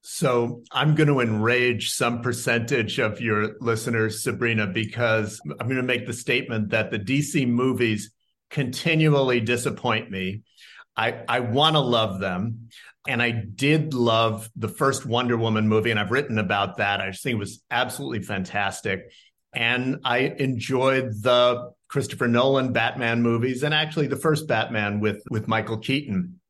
[0.00, 5.82] So I'm going to enrage some percentage of your listeners, Sabrina, because I'm going to
[5.82, 8.12] make the statement that the DC movies
[8.48, 10.42] continually disappoint me.
[10.96, 12.68] I, I want to love them.
[13.06, 17.00] And I did love the first Wonder Woman movie, and I've written about that.
[17.00, 19.10] I just think it was absolutely fantastic.
[19.54, 25.48] And I enjoyed the Christopher Nolan Batman movies, and actually the first Batman with with
[25.48, 26.40] Michael Keaton.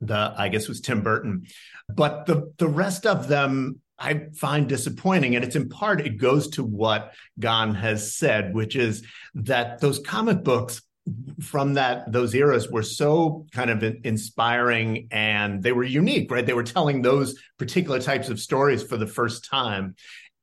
[0.00, 1.46] The I guess was Tim Burton,
[1.88, 6.48] but the the rest of them I find disappointing, and it's in part it goes
[6.50, 10.82] to what Gan has said, which is that those comic books
[11.40, 16.54] from that those eras were so kind of inspiring and they were unique right they
[16.54, 19.94] were telling those particular types of stories for the first time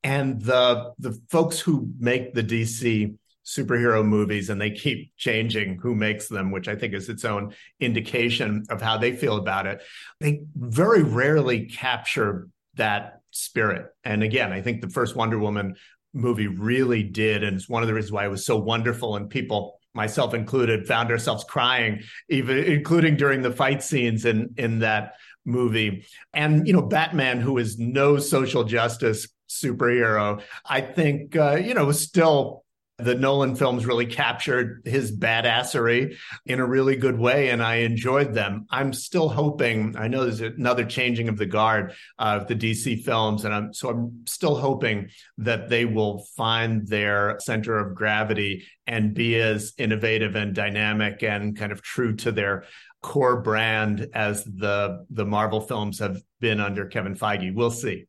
[0.04, 3.16] and the the folks who make the dc
[3.46, 7.54] superhero movies and they keep changing who makes them, which I think is its own
[7.80, 9.82] indication of how they feel about it.
[10.20, 13.88] They very rarely capture that spirit.
[14.04, 15.76] And again, I think the first Wonder Woman
[16.14, 17.44] movie really did.
[17.44, 19.16] And it's one of the reasons why it was so wonderful.
[19.16, 24.80] And people, myself included, found ourselves crying, even including during the fight scenes in, in
[24.80, 25.14] that
[25.46, 26.06] movie.
[26.34, 31.86] And, you know, Batman, who is no social justice superhero, I think, uh, you know,
[31.86, 32.64] was still
[33.04, 38.34] the Nolan films really captured his badassery in a really good way, and I enjoyed
[38.34, 38.66] them.
[38.70, 39.96] I'm still hoping.
[39.98, 43.74] I know there's another changing of the guard uh, of the DC films, and I'm
[43.74, 49.74] so I'm still hoping that they will find their center of gravity and be as
[49.78, 52.66] innovative and dynamic and kind of true to their
[53.02, 57.54] core brand as the the Marvel films have been under Kevin Feige.
[57.54, 58.06] We'll see.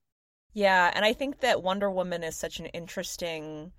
[0.55, 3.73] Yeah, and I think that Wonder Woman is such an interesting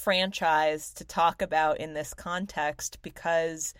[0.00, 3.74] franchise to talk about in this context because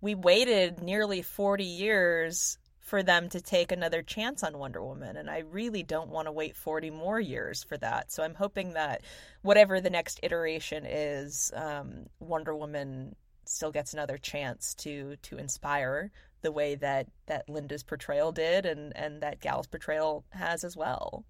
[0.00, 5.16] we waited nearly 40 years for them to take another chance on Wonder Woman.
[5.16, 8.12] And I really don't want to wait 40 more years for that.
[8.12, 9.02] So I'm hoping that
[9.42, 16.10] whatever the next iteration is, um, Wonder Woman still gets another chance to to inspire
[16.42, 21.24] the way that that Lynda's portrayal did and and that Gal's portrayal has as well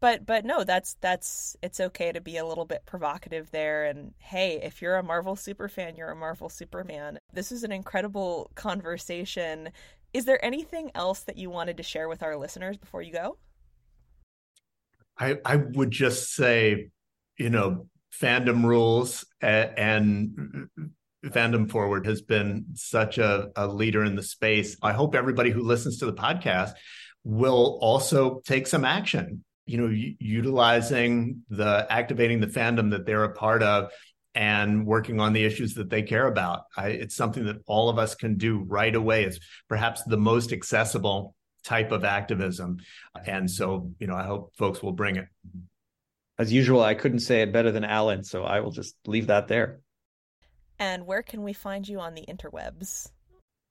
[0.00, 3.84] but but no that's that's it's okay to be a little bit provocative there.
[3.84, 7.18] And hey if you're a marvel super fan you're a marvel superman.
[7.32, 9.70] This is an incredible conversation.
[10.12, 13.38] Is there anything else that you wanted to share with our listeners before you go?
[15.18, 16.90] I i would just say
[17.38, 17.86] you know
[18.20, 20.68] fandom rules and, and
[21.26, 24.76] fandom forward has been such a, a leader in the space.
[24.82, 26.72] I hope everybody who listens to the podcast
[27.24, 33.32] will also take some action you know, utilizing the activating the fandom that they're a
[33.32, 33.90] part of
[34.34, 36.64] and working on the issues that they care about.
[36.76, 39.24] I, it's something that all of us can do right away.
[39.24, 39.38] It's
[39.68, 42.78] perhaps the most accessible type of activism.
[43.26, 45.28] And so, you know, I hope folks will bring it.
[46.38, 49.46] As usual, I couldn't say it better than Alan, so I will just leave that
[49.46, 49.80] there.
[50.80, 53.08] And where can we find you on the interwebs?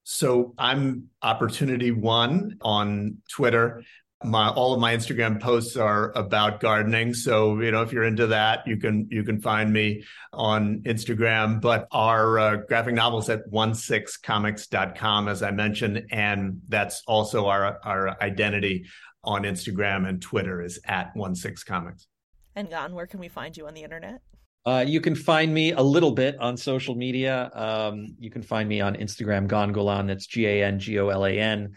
[0.05, 3.83] So I'm Opportunity One on Twitter.
[4.25, 7.13] My all of my Instagram posts are about gardening.
[7.13, 11.61] So you know if you're into that, you can you can find me on Instagram.
[11.61, 17.79] But our uh, graphic novels at one 16comics.com, as I mentioned, and that's also our
[17.83, 18.85] our identity
[19.23, 22.07] on Instagram and Twitter is at 16comics.
[22.55, 24.21] And Gan, where can we find you on the internet?
[24.65, 27.51] Uh, you can find me a little bit on social media.
[27.53, 30.07] Um, you can find me on Instagram, Gan Golan.
[30.07, 31.73] That's G A N G O L A N.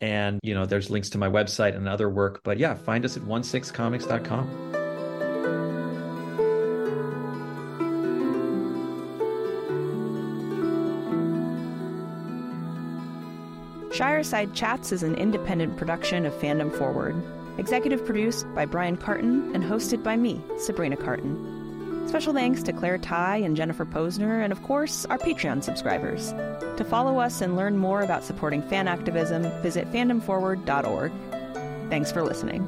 [0.00, 2.40] And, you know, there's links to my website and other work.
[2.44, 4.68] But yeah, find us at 16comics.com.
[13.90, 17.20] Shireside Chats is an independent production of Fandom Forward,
[17.58, 21.57] executive produced by Brian Cartan and hosted by me, Sabrina Cartan.
[22.08, 26.32] Special thanks to Claire Ty and Jennifer Posner, and of course, our Patreon subscribers.
[26.78, 31.12] To follow us and learn more about supporting fan activism, visit fandomforward.org.
[31.90, 32.66] Thanks for listening.